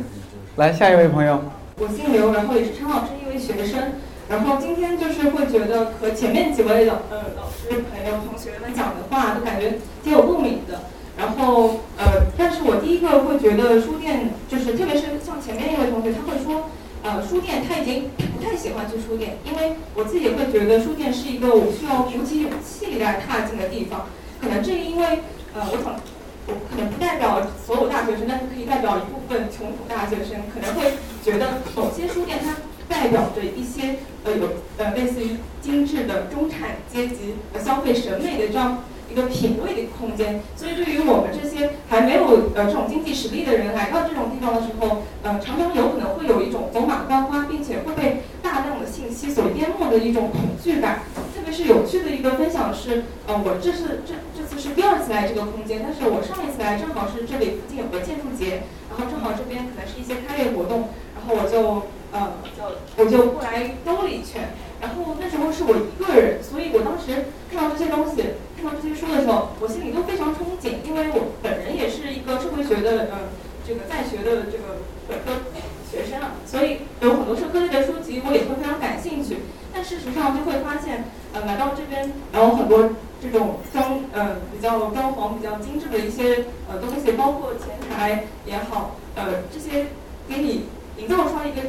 [0.56, 1.42] 来下一位朋友。
[1.80, 3.92] 我姓刘，然后也是陈老师一位学生，
[4.30, 10.80] 然后今天就是会觉得和前面几位老呃老师朋友同学们讲的话都感觉挺有共鸣的。
[11.18, 16.70] 然后，呃，但是我第一个会觉得书店，就是特别是像前面一位同学，他会说，
[17.04, 24.06] 呃，书店他已经不太喜欢去书店，因为我自己会觉得书店是一个我需要鼓起勇气来踏进的地方。
[24.40, 25.20] 可能正因为，
[25.54, 26.00] 呃，我想，
[26.48, 30.93] 可能不代表所有大学生，但是可以代表一部分穷苦大学生，可能会
[31.24, 32.56] 觉得某些书店它
[32.88, 38.84] 代表着一些，呃，有呃类似于精致的中产阶级呃消费审美的这样。
[39.10, 51.04] 一个品味的空间，所以对于我们这些还没有呃这种经济实力的人来到这种地方的时候，呃，常常有可能会有一种走马观花，并且会被大量的信息所淹没的一种恐惧感。
[51.34, 54.14] 特别是有趣的一个分享是，呃，我这是这
[54.58, 62.64] 是第二次来这个空间，但是我上一次来正好是这里附近有个建筑节，然后正好这边可能是一些开业活动，然后我就呃就
[62.97, 64.49] 我就过来兜了一圈。
[64.80, 73.34] 然后那时候是我一个人，所以我当时看到这些东西，看到这些书的时候，我心里都非常憧憬，因为我本人也是一个社会学的呃
[73.66, 75.41] 这个在学的这个本科
[75.89, 79.38] 学生啊，所以有很多社科类的书籍我也会非常感兴趣。
[79.74, 82.89] 但事实上就会发现，呃，来到这边，然后很多
[83.22, 89.88] 这种装呃比较装潢比较精致的一些呃东西，包括前台也好，呃这些
[90.30, 90.65] 给你
[90.97, 91.61] 营造出来一个。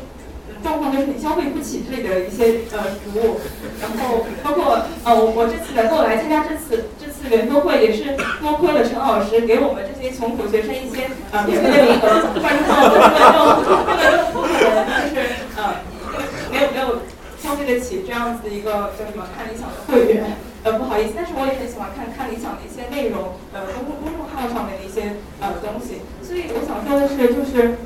[0.60, 3.38] 状况就是你消费不起这里的一些呃服务，
[3.80, 13.38] 然后包括呃我我这次能够来参加这次这次圆桌会，也是多亏了陈老师给我们这些穷苦学生一些呃免费的名额，不然的话我根本就
[13.86, 15.78] 根本就不可能就是呃
[16.50, 17.06] 没有没有
[17.38, 20.34] 消费得起这样子的一个叫什么看理想的会员，
[20.68, 27.78] 呃不好意思，但是我也很喜欢看看理想的一些内容，呃公公公众号上面的一些呃东西，所以我想说的是就是。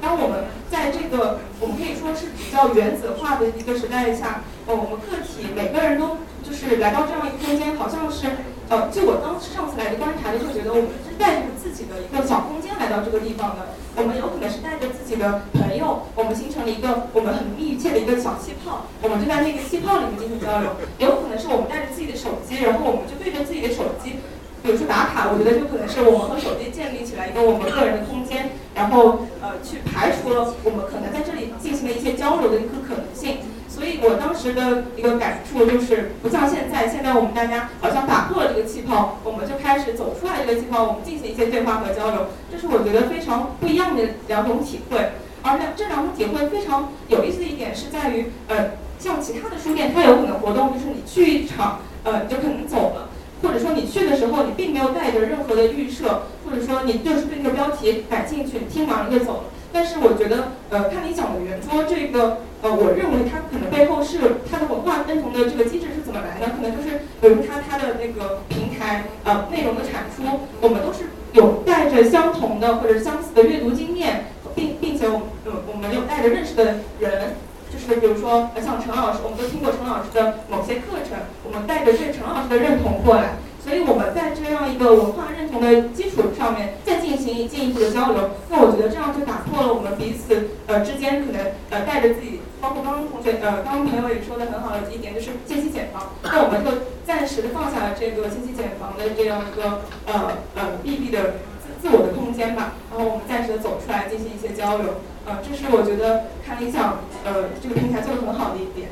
[0.00, 8.28] 当我们在这个我们可以说是比较原子化的一个时代下，呃，我们个体每个人都就是来到这样一个空间，好像是，
[8.68, 13.74] 呃，就我当时上次来的观察的，就觉得我们是带着自己的一个小空间来到这个地方的。
[13.98, 20.70] 我们有可能是带着自己的朋友，我们形成了一个我们很密切的一个小气泡，我们就在那个气泡里面进行交流。
[20.98, 24.22] 也有可能是我们带着自己的手机，然后我们就对着自己的手机。
[24.62, 33.38] 比如说打卡，我觉得就可能是我们和手机建立起来一个我们个人的空间，然后呃去排除了我们可能在这里进行的一些交流的一个可能性。
[33.68, 42.26] 所以我当时的一个感触就是，不像现在，现在我们大家好像打破了这个气泡，我们就开始走出来这个气泡，我们进行一些对话和交流。
[42.50, 45.12] 这是我觉得非常不一样的两种体会。
[45.42, 53.07] 而且这两种体会非常有意思的一点是在于，呃，像其他的书店，它有可能活动就是你去一场，呃，你就可能走了。
[53.42, 59.44] 或者说你去的时候，你并没有带着任何的预设，或者说你就是对那个标题感兴趣，听完了就走了。
[59.72, 64.18] 但是我觉得，呃，看你讲的圆桌这个，呃，我认为它可能背后是
[64.50, 66.52] 它的文化认同的这个机制是怎么来的？
[66.56, 70.22] 可能就是，比如它它的那个平台，呃，内容的产出，
[70.60, 74.24] 我们都是有带着相同的或者相似的阅读经验，
[74.54, 77.36] 并并且我呃我们有带着认识的人。
[77.72, 88.30] 就是比如说，像陈老师，我们都听过陈老师的某些课程，我们带着对陈老师的认同过来，所以我们在这样一个文化认同的基础上面再进行进一步的交流。
[88.48, 96.12] 那我觉得这样就打破了我们彼此呃之间可能呃带着自己，包括刚刚同学呃刚刚朋友也说的很好的一点，就是信息茧房。
[96.24, 96.70] 那我们就
[97.04, 105.04] 暂时的放下了这个信息茧房的这样一个呃呃闭闭的自自我的空间吧，然后我们暂时的走出来进行一些交流。
[105.28, 108.88] 呃，这是我觉得看理想呃这个平台做的很好的一点。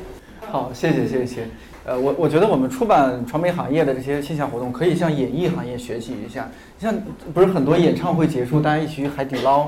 [0.51, 1.47] 好，谢谢谢谢。
[1.83, 6.47] 呃，我我觉得我们出版传媒行业的这些线下活动，可以向演艺行业学习一下。
[6.79, 6.93] 像
[7.33, 9.67] 不是很多演唱会结束，大家一起去海底捞，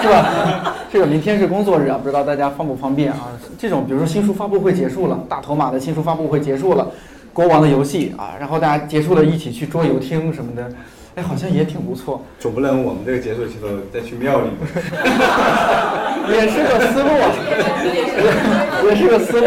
[0.00, 0.74] 是吧？
[0.90, 3.28] 这个明天是工作日啊，不知道大家方不方便啊？
[3.58, 6.90] 这种比如说新书发布会结束了，大头马的新书发布会结束了，
[7.34, 10.70] 国王的游戏啊，然后大家结束了一起去桌游厅什么的。
[11.16, 12.22] 哎，好像也挺不错。
[12.40, 14.48] 总不能我们这个结束之后再去庙里。
[16.32, 17.10] 也是个思路，
[18.88, 19.46] 也是个思路。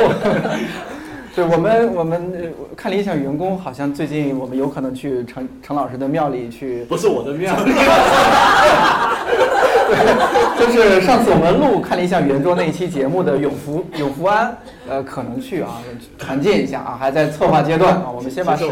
[1.36, 2.34] 对我们，我们
[2.76, 6.84] 看理想员工，好像最近我们有可能去陈陈老师的庙里去。
[6.86, 7.53] 不是我的庙。
[9.88, 14.57] 对，就是上次我们录看了一下圆桌那一期节目的永福永福安，
[14.89, 15.80] 呃，可能去啊，
[16.18, 18.09] 团建一下啊，还在策划阶段啊。
[18.13, 18.65] 我们先把十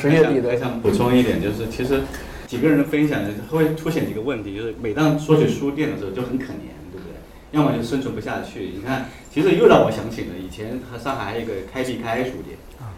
[0.00, 0.56] 十月底的。
[0.56, 2.00] 想补充一点，就是其实
[2.46, 3.20] 几个人分享
[3.50, 7.16] 会凸显几个问题，就是每当说起书店的时候就很可怜，对不对？
[7.50, 8.70] 要么就生存不下去。
[8.74, 12.94] 你看，其实又让我想起了以前和上海还有一个开必开书店啊，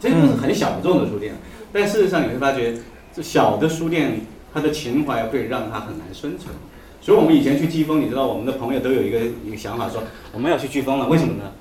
[0.00, 1.34] 这个是很小众的书店，
[1.72, 2.74] 但事实上你会发觉，
[3.14, 4.20] 这小的书店
[4.52, 6.52] 它的情怀会让它很难生存。
[7.00, 11.52] 所以我们以前去季风，你知道我们的朋友都有一个一个想法，说我们要去飓风了，为什么呢？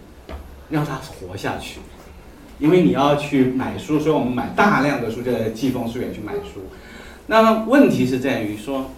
[0.69, 1.79] 让它活下去，
[2.59, 6.65] 因为你要去买书，所以我们买大量的书就在季风书院去买书。
[7.27, 8.91] 那么问题是在于说，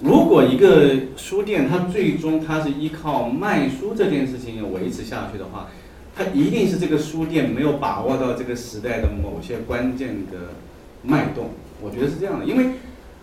[0.00, 5.68] 如果一个书店它最终它是依靠卖书这件事情维持下去的话，
[6.16, 10.54] 它一定是这个书店没有把握到这个时代的某些关键的
[11.02, 11.50] 脉动。
[11.82, 12.70] 我觉得是这样的，因为。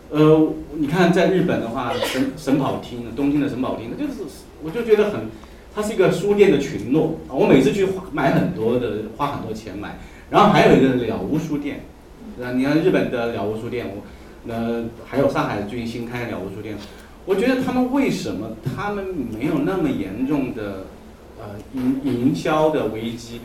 [0.09, 4.30] 呃，你看，在日本的话，神神保町，东京的神保町，它就是，
[4.61, 5.22] 我就觉得很，
[5.74, 7.18] 它是一个书店的群落。
[7.30, 9.97] 我每次去买很多的，花很多钱买。
[10.30, 11.86] 然后还有一个了无书店，
[12.38, 14.04] 那，你看日本的了无书店，我，
[14.46, 16.76] 那，还有上海最近新开的了无书店，
[17.26, 20.86] 我觉得他们为什么他们没有那么严重的，
[21.40, 23.42] 呃，营营销的危机？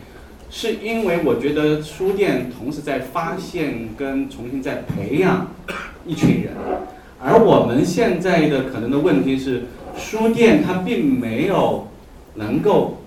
[0.50, 5.48] 是因为我觉得书店同时在发现跟重新在培养
[6.06, 6.54] 一群人，
[7.22, 9.64] 而我们现在的可能的问题是，
[9.98, 11.88] 书店它并没有
[12.36, 13.02] 能够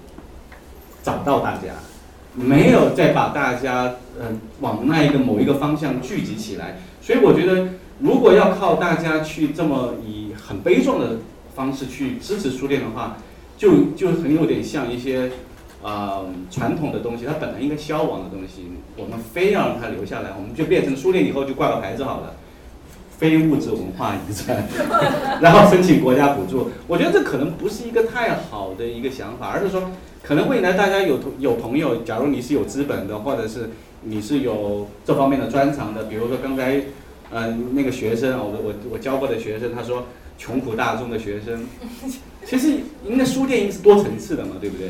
[1.01, 1.73] 找到大家，
[2.35, 11.17] 没有再把大家嗯往那一个某一个方向聚集起来，所以我觉得如果要靠大家去这么以很悲壮的
[11.55, 13.17] 方式去支持书店的话，
[13.57, 15.31] 就就很有点像一些。
[15.83, 22.35] 啊，传统的东西，它本来应该消亡的东西，我们非要让它留下来，我们就变成书店以后就挂个牌子好了，
[23.17, 24.63] 非物质文化遗产，
[25.41, 26.69] 然后申请国家补助。
[26.85, 29.89] 我觉得这可能不是一个太好的一个想法，而是说，
[30.21, 33.71] 可能未来大家有有朋友，假如你是有资本的，或者是
[34.03, 36.81] 你是有这方面的专长的，比如说刚才，
[37.31, 41.65] 呃，那个学生，我我我教过的学生，他说穷苦大众的学生，
[42.45, 44.89] 其实您的书店应该是多层次的嘛，对不对？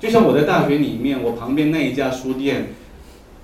[0.00, 2.66] 就像我在大学里面，我旁边那一家书店，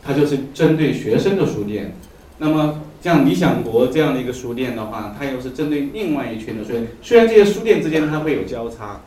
[0.03, 1.95] 它就是针对学生的书店。
[2.39, 6.65] 那么像理想国这样的一个书店的话，它又是针对另外一群的。
[6.65, 9.01] 所以虽然这些书店之间它会有交叉，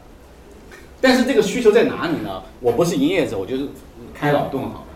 [1.00, 2.44] 但是这个需求在哪里呢？
[2.60, 3.68] 我不是营业者，我就是
[4.14, 4.93] 开脑洞好了。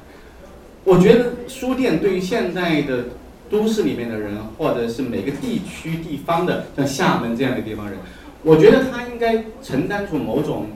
[0.87, 3.03] 我觉得书店对于现在的
[3.49, 7.97] 都市里面的人，或者是每个地区地方的，像厦门这样的地方人，
[8.41, 10.67] 我觉得他应该承担出某种，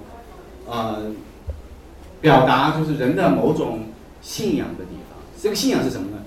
[0.67, 1.11] 呃。
[2.21, 3.85] 表达就是人的某种
[4.21, 5.17] 信仰的地方。
[5.41, 6.17] 这个信仰是什么呢？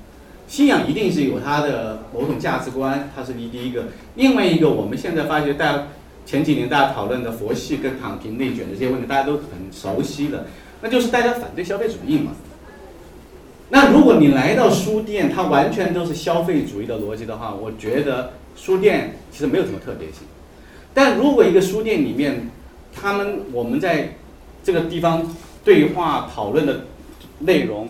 [0.49, 3.85] 信仰一定是有它的某种价值观，它是第第一个。
[4.17, 5.87] 另外一个，我们现在发觉，大家
[6.27, 10.47] 前几年大家讨论的佛系跟躺平内卷的这些问题，大家都很熟悉的，
[10.83, 12.33] 那就是大家反对消费主义嘛。
[13.75, 20.21] 那如果你来到书店，它完全都是消费主义的逻辑的话，我觉得书店其实没有什么特别性。
[20.95, 22.49] 但如果一个书店里面，
[22.95, 24.15] 他们我们在
[24.63, 25.29] 这个地方。
[25.65, 26.85] 对话讨论的
[27.39, 27.89] 内容，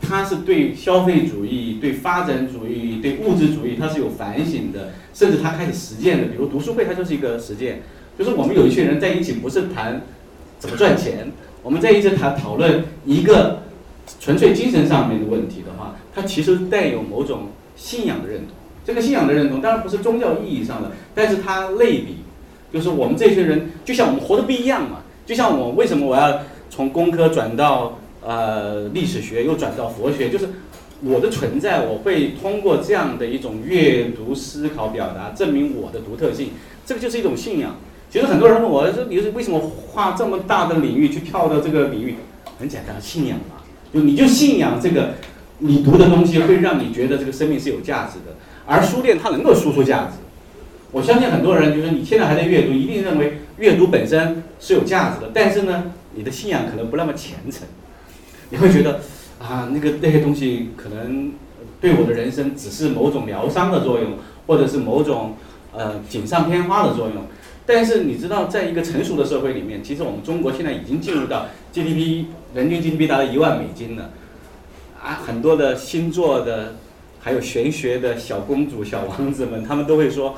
[0.00, 6.28] 它是对消费主义、对发展主义、对物质主义，它是有反省的，甚至它开始实践的。
[6.28, 7.82] 比如读书会，它就是一个实践，
[8.18, 10.00] 就是我们有一群人在一起，不是谈
[10.58, 11.30] 怎么赚钱，
[11.62, 13.64] 我们在一起谈讨论一个
[14.18, 18.48] 纯粹精神上面的问题的话，它其实带有某种信仰的认同。
[18.84, 22.16] 这个信仰的认同当然不是宗教意义上的，但是它类比，
[22.72, 26.40] 就是我们这些人就像我们活的不一样嘛，就像我为什么我要。
[26.72, 30.48] 从工科转到呃历史学，又转到佛学，就是
[31.02, 36.50] 我的存在，我会通过这样的一种阅读、思考、表达，证明我的独特性。
[36.86, 37.74] 这个就是一种信仰。
[38.08, 39.60] 其实很多人问我说：“你是为什么
[39.92, 42.14] 跨这么大的领域去跳到这个领域？”
[42.56, 43.56] 很简单，信仰嘛。
[43.92, 45.14] 就你就信仰这个，
[45.58, 48.36] 你读的东西会让你觉得这个生命是有价值的。
[48.66, 50.12] 而书店它能够输出价值。
[50.92, 55.30] 我相信很多人就是你现在还在阅读，一定认为阅读本身是有价值的。
[55.32, 55.92] 但是呢？
[56.12, 57.62] 你的信仰可能不那么虔诚，
[58.50, 59.00] 你会觉得
[59.38, 61.32] 啊，那个那些东西可能
[61.80, 64.14] 对我的人生只是某种疗伤的作用，
[64.48, 65.36] 或者是某种
[65.72, 67.24] 呃锦上添花的作用。
[67.72, 74.10] 但是你知道，在一个成熟的社会里面，其实我们中国现在已经进入到 GDP 人均 GDP 达到一万美金了，
[75.00, 76.74] 啊，很多的星座的，
[77.20, 80.36] 还有玄学的小公主、小王子们，他们都会说，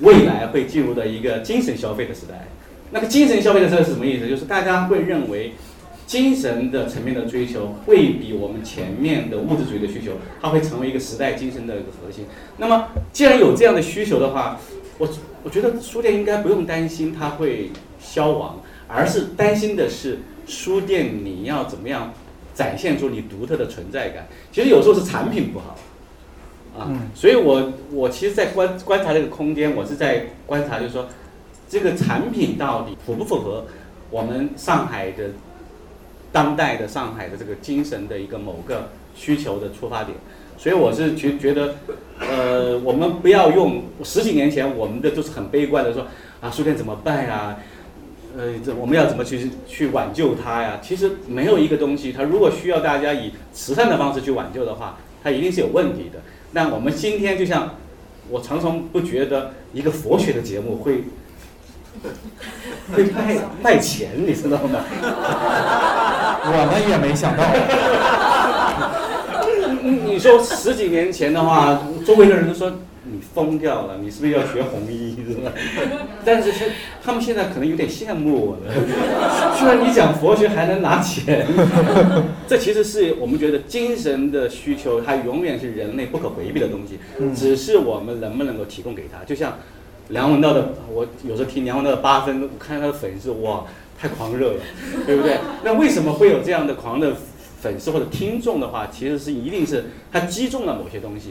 [0.00, 2.48] 未来会进入到一个精神消费的时代。
[2.90, 4.26] 那个精神消费的时代是什么意思？
[4.26, 5.52] 就是大家会认为，
[6.06, 12.24] 精神的层面的追求会比我们前面的物质主义的需求，它会成为一个时代精神的一个核心。
[12.56, 14.58] 那么，既然有这样的需求的话，
[14.98, 15.08] 我
[15.42, 22.12] 我觉得书店应该不用担心它会消亡，而是担心的是书店你要怎么样
[22.54, 24.26] 展现出你独特的存在感。
[24.52, 25.76] 其实有时候是产品不好，
[26.78, 31.06] 啊，所以我我其实，在观观察这个空间，我是在观察，就是说
[31.68, 33.66] 这个产品到底符不符合
[34.10, 35.30] 我们上海的。
[36.32, 40.18] 当代的上海的这个精神的一个某个需求的出发点，
[40.64, 41.74] 所以我是觉觉得，
[42.18, 46.06] 呃，我们不要用十几年前我们的都是很悲观的说
[46.40, 47.58] 啊，书店怎么办呀？
[48.34, 50.78] 呃，这我们要怎么去去挽救它呀？
[50.80, 56.20] 其实没有一个东西，它如果需要大家以慈善的方式去挽救的话，它一定是有问题的。
[56.52, 57.74] 那我们今天就像
[58.30, 61.04] 我常常不觉得一个佛学的节目会。
[62.92, 64.80] 会卖卖钱，你知道吗？
[66.42, 67.44] 我们也没想到。
[69.84, 72.72] 你你说十几年前的话，周围的人都说
[73.04, 75.52] 你疯掉了，你是不是要学红衣，是吧？
[76.24, 76.70] 但是现
[77.04, 78.72] 他们现在可能有点羡慕我了。
[79.58, 81.46] 居然你讲佛学还能拿钱，
[82.48, 86.98] 这其实是我们觉得精神的需求，它永远是人类不可回避的东西，
[87.34, 89.58] 只是我们能不能够提供给他，就像。
[90.10, 93.64] 梁文道的，我有时候听梁文道的八分，我看他的粉丝，哇，
[93.98, 94.60] 太狂热了，
[95.06, 95.38] 对不对？
[95.64, 97.16] 那为什么会有这样的狂热
[97.64, 101.30] 粉丝或者听众的话，其实是一定是他击中了某些东西。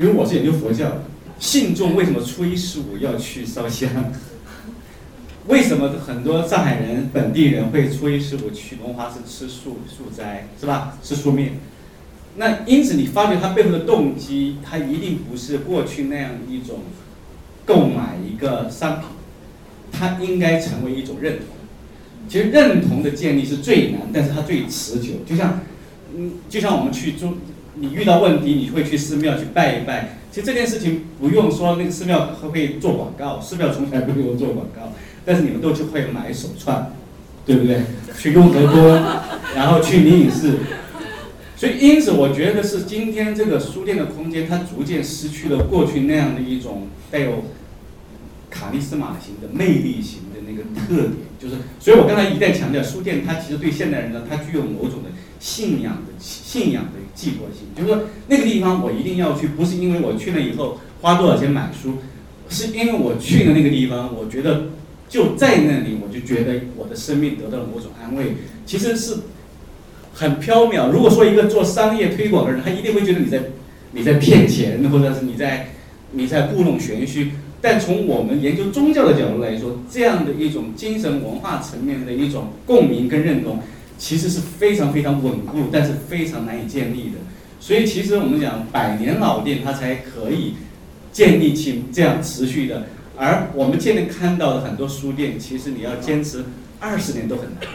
[0.00, 0.90] 因为我是研究佛教，
[1.38, 3.90] 信众为什么初一十五要去烧香？
[5.48, 10.96] 为什么很多上海人本地人会初一十五去龙华寺吃素素斋，是吧？
[11.02, 11.58] 吃素面。
[12.36, 16.80] 那因此你发觉他背后的动机，他一定不是过去那样一种。
[17.66, 19.08] 购买一个商品，
[19.90, 21.55] 他应该成为一种认同。
[22.28, 25.12] 其实认同的建立是最难，但是它最持久。
[25.26, 25.60] 就像，
[26.16, 27.34] 嗯，就像我们去中，
[27.74, 30.18] 你遇到问题，你会去寺庙去拜一拜。
[30.32, 34.92] 其实这件事情不用说那个寺庙会做广告，寺庙从来不给我做广告，
[35.24, 36.92] 但是你们都去会买手串，
[37.46, 37.80] 对不对？
[38.18, 39.02] 去雍和宫，
[39.56, 40.58] 然后去灵隐寺。
[41.56, 47.44] 所以，因此，我觉得是今天这个书店的空间，它逐渐失去了过去那样的一种带有
[48.50, 51.26] 卡利斯马型的魅力型那个特点。
[51.38, 57.68] 就是，所以我刚才一再强调，书店它其实对现代人呢，它具有某种的信仰的信仰的寄托性。
[57.76, 61.98] 就是说，那个地方我一定要去，不是因为我去了以后花多少钱买书，
[62.48, 64.68] 是因为我去了那个地方，我觉得
[65.08, 68.36] 就在那里，我就觉得我的生命得到了某种安慰。
[68.64, 69.16] 其实是。
[70.18, 70.90] 很飘渺。
[70.90, 73.42] 如果说一个做商业推广的人，他一定会觉得你在
[73.92, 75.68] 你在骗钱，或者是你在
[76.12, 77.32] 你在故弄玄虚。
[77.66, 83.58] 但从我们研究宗教的角度来说，这样的一种精神文化层面的一种共鸣跟认同，
[83.98, 87.18] 其实是非常非常稳固，但是非常难以建立的。
[87.58, 90.54] 所以，其实我们讲百年老店，它才可以
[91.10, 92.84] 建立起这样持续的。
[93.16, 96.44] 而我们现在看到的很多书店，其实你要坚持
[96.78, 97.68] 二十年都很难。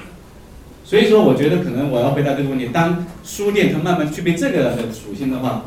[0.85, 5.65] 所以说，我觉得可能我要回答这个问题：当书店它慢慢具备这个属性的话，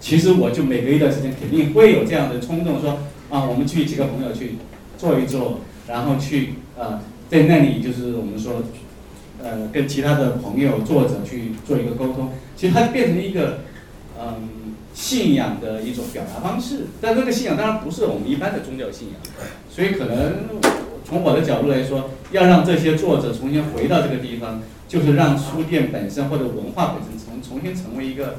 [0.00, 2.98] 其实我就每隔一段时间肯定会有这样的冲动，说
[3.32, 4.56] 啊，我们去几个朋友去
[4.98, 8.62] 坐一坐，然后去呃，在那里就是我们说，
[9.42, 12.32] 呃，跟其他的朋友作者去做一个沟通。
[12.54, 13.60] 其实它变成一个
[14.20, 19.16] 嗯信仰的一种表达方式，但这个信仰当然不是我们一般的宗教信仰，
[19.70, 20.34] 所以可能。
[21.04, 28.36] 从我的角度来说，要让这些作者重新回到这个地方，就是让书店本身或者文化本身重重新成为一个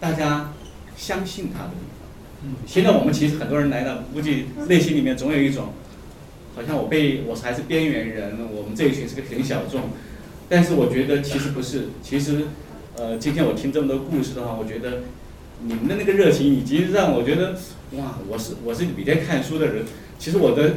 [0.00, 0.52] 大家
[0.96, 1.91] 相信它的地方。
[2.66, 5.72] 现在我们其实很多人来了，估计内心里面总有一种，
[6.54, 9.82] 好像我被我还是边缘人，我们这一群是个挺小众。
[10.48, 12.46] 但是我觉得其实不是，其实，
[12.96, 15.02] 呃，今天我听这么多故事的话，我觉得
[15.64, 17.58] 你们的那个热情，已经让我觉得，
[17.92, 19.84] 哇，我是我是每天看书的人，
[20.18, 20.74] 其实我的。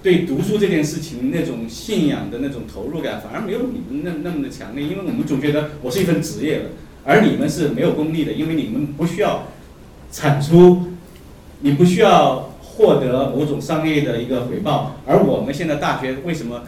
[0.00, 4.84] 对读书这件事情那种信仰的那种投入感，反而没有你们那那么的强烈。
[4.84, 6.64] 因为我们总觉得我是一份职业的，
[7.04, 9.48] 而你们是没有功利的，因为你们不需要
[10.10, 10.88] 产出，
[11.60, 14.96] 你不需要获得某种商业的一个回报。
[15.06, 16.62] 而我们现在大学为什么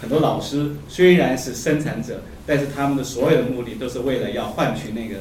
[0.00, 5.20] 很多老师虽然是生产者，但是他们的所有的目的都是为了要换取那个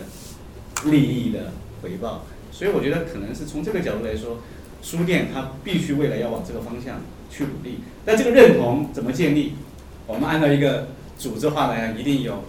[0.91, 1.51] 利益的
[1.81, 2.23] 回报。
[2.51, 4.39] 所以我觉得可能是从这个角度来说，
[4.81, 7.01] 书店它必须未来要往这个方向。
[7.33, 9.53] 去努力，但这个认同怎么建立？
[10.05, 12.43] 我们按照一个组织化来，一定有。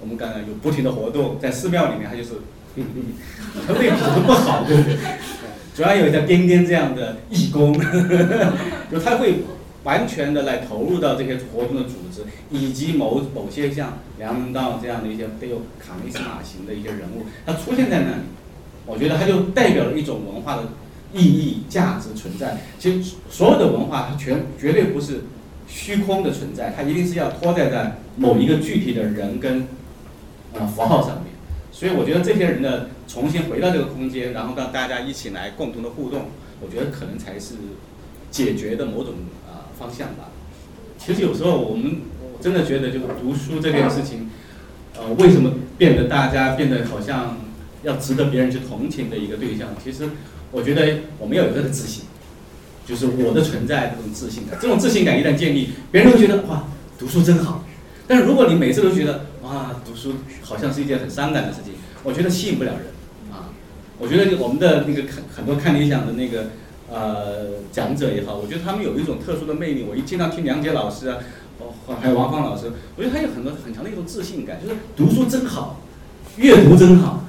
[0.00, 2.30] 我们刚才有不停的活动，在寺庙里面，它就是
[3.66, 4.96] 它未必是不好，对不对？
[5.74, 7.72] 主要有像颠颠这样的义工，
[8.90, 9.36] 就他会
[9.84, 18.22] 完全的来投入到这些活动的组织，以及某某些像梁文道这样的一些背有卡梅斯马型的一些人物，他出现在那里，
[18.84, 20.64] 我觉得他就代表了一种文化的
[21.14, 22.58] 意义、价值存在。
[22.78, 25.24] 其实所有的文化，它全绝对不是
[25.66, 29.66] 虚空的存在，它一定是要托在在某一个具体的人跟
[30.52, 31.29] 呃符号上面。
[31.80, 36.26] 所以我觉得这些人呢，重新回到这个空间，然后让大家一起来共同的互动，
[36.60, 37.54] 我觉得可能才是
[38.30, 39.14] 解决的某种
[39.48, 39.72] 啊。
[39.78, 40.28] 方向吧。
[40.98, 42.02] 其实有时候我们
[42.38, 44.28] 真的觉得，就是读书这件事情，
[44.94, 47.38] 呃，为什么变得大家变得好像
[47.82, 49.68] 要值得别人去同情的一个对象？
[49.82, 50.10] 其实
[50.52, 52.04] 我觉得我们要有这个自信，
[52.86, 54.58] 就是我的存在这种自信感。
[54.60, 56.64] 这种自信感一旦建立，别人会觉得哇，
[56.98, 57.64] 读书真好。
[58.06, 61.74] 但是如果你每次都觉得啊，读书好像是一件很伤感的事情，
[62.04, 62.86] 我觉得吸引不了人
[63.32, 63.50] 啊。
[63.98, 66.46] 我觉得我们的那个很很多看理想的那个。
[66.92, 69.86] 呃，讲者也好，我觉得他们有一种特殊的魅力。
[69.88, 71.18] 我一经常听梁杰老师啊，
[71.60, 75.78] 哦，还有王芳老师，我觉得他有很多很强的一种自信感，就是读书真好，
[76.36, 77.26] 阅读真好，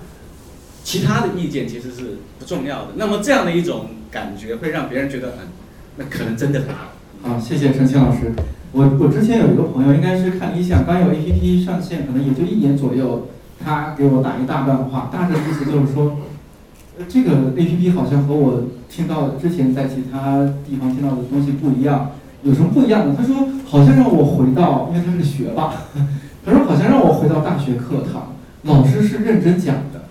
[0.84, 2.94] 其他的意见其实是不重要的。
[2.96, 5.48] 那么这样的一种感觉会让别人觉得，很，
[5.98, 6.94] 那可能真的很好。
[7.22, 8.34] 好，谢谢陈青老师。
[8.72, 13.28] 我我之前有一个朋友，应该是看理想刚有 APP 上线，可能也就一年左右，
[13.64, 16.18] 他给我打一大段话，大致意思就是说。
[17.00, 22.12] 呃这个 A P P 好像和我听到之前在其他地方听到的东西不一样，
[22.44, 23.16] 有什么不一样的？
[23.16, 25.74] 他说好像让我回到，因为他是学霸，
[26.46, 30.04] 他说好像让我回到大学课堂，老师是认真讲的，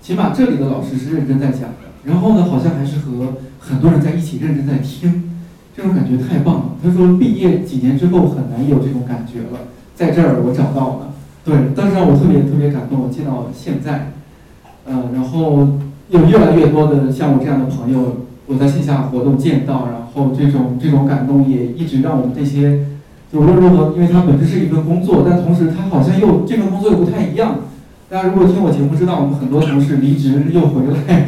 [0.00, 1.92] 起码这里的老师是认真在讲的。
[2.04, 5.23] 然后呢，好像还是和很多人在一起认真在听，
[5.76, 6.64] 这种感觉太棒了。
[6.82, 9.60] 他说毕业几年之后很难有这种感觉了，
[9.94, 11.12] 在这儿我找到了，
[11.44, 13.02] 对，当时让我特别特别感动。
[13.02, 14.12] 我见到现在，
[14.86, 15.68] 呃，然后。
[16.10, 22.84] 有越来越多的像我这样的朋友，我在线下活动见到，然后这种这种感动也一直让我们这些，
[23.32, 27.56] 就无论如何，因为它本质是一份工作，但同时它好像又这份工作又不太一样。
[28.10, 31.24] 大家如果听我节目知道，我们很多同事离职又回来，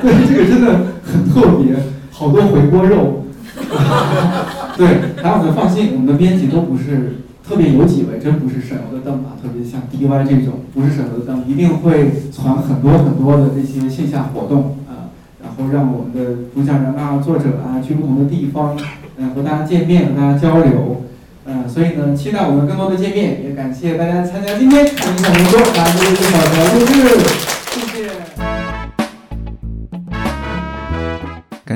[0.00, 1.76] 对这个真的很特别，
[2.10, 3.25] 好多回锅肉。
[4.76, 7.22] 对，然后我们放心，我们的编辑都不是。
[7.48, 18.76] 特别有几位真不是省油的灯啊，特别像 DY 这种不是省油的灯，一定会传很多很多的这些线下活动啊，然后让我们的主讲人啊、作者啊去不同的地方，
[19.16, 21.04] 嗯，和大家见面、和大家交流，
[21.44, 27.55] 嗯，所以呢，期待我们更多的见面，也感谢大家参加今天的影响活动，感谢一个小的录制。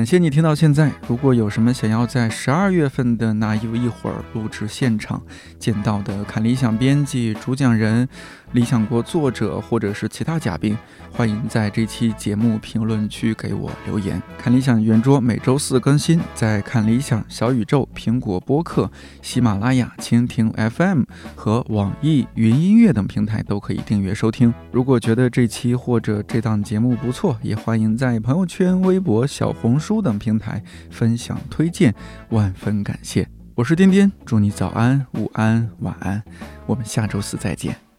[0.01, 0.91] 感谢你听到现在。
[1.07, 5.21] 如果有什么想要在十二月份的那一一会儿录制现场
[5.59, 8.09] 见到的看理想编辑、主讲人。
[8.53, 10.77] 理想国作者或者是其他嘉宾，
[11.11, 14.21] 欢迎在这期节目评论区给我留言。
[14.37, 18.91] 看理想圆桌每周四更新，在看理想、小宇宙、苹果播客、
[19.21, 24.53] 喜马拉雅、蜻蜓 FM 和网易云音乐等平台都可以订阅收听。
[24.71, 31.95] 如果觉得这期或者这档节目不错，也欢迎在朋友圈、微博、小红书等平台分享推荐，
[32.29, 33.27] 万分感谢。
[33.55, 36.21] 我是颠颠，祝你早安、午安、晚安，
[36.65, 37.90] 我们下周四再见。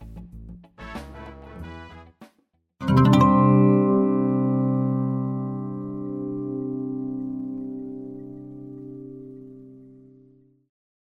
[2.89, 3.32] Thank you.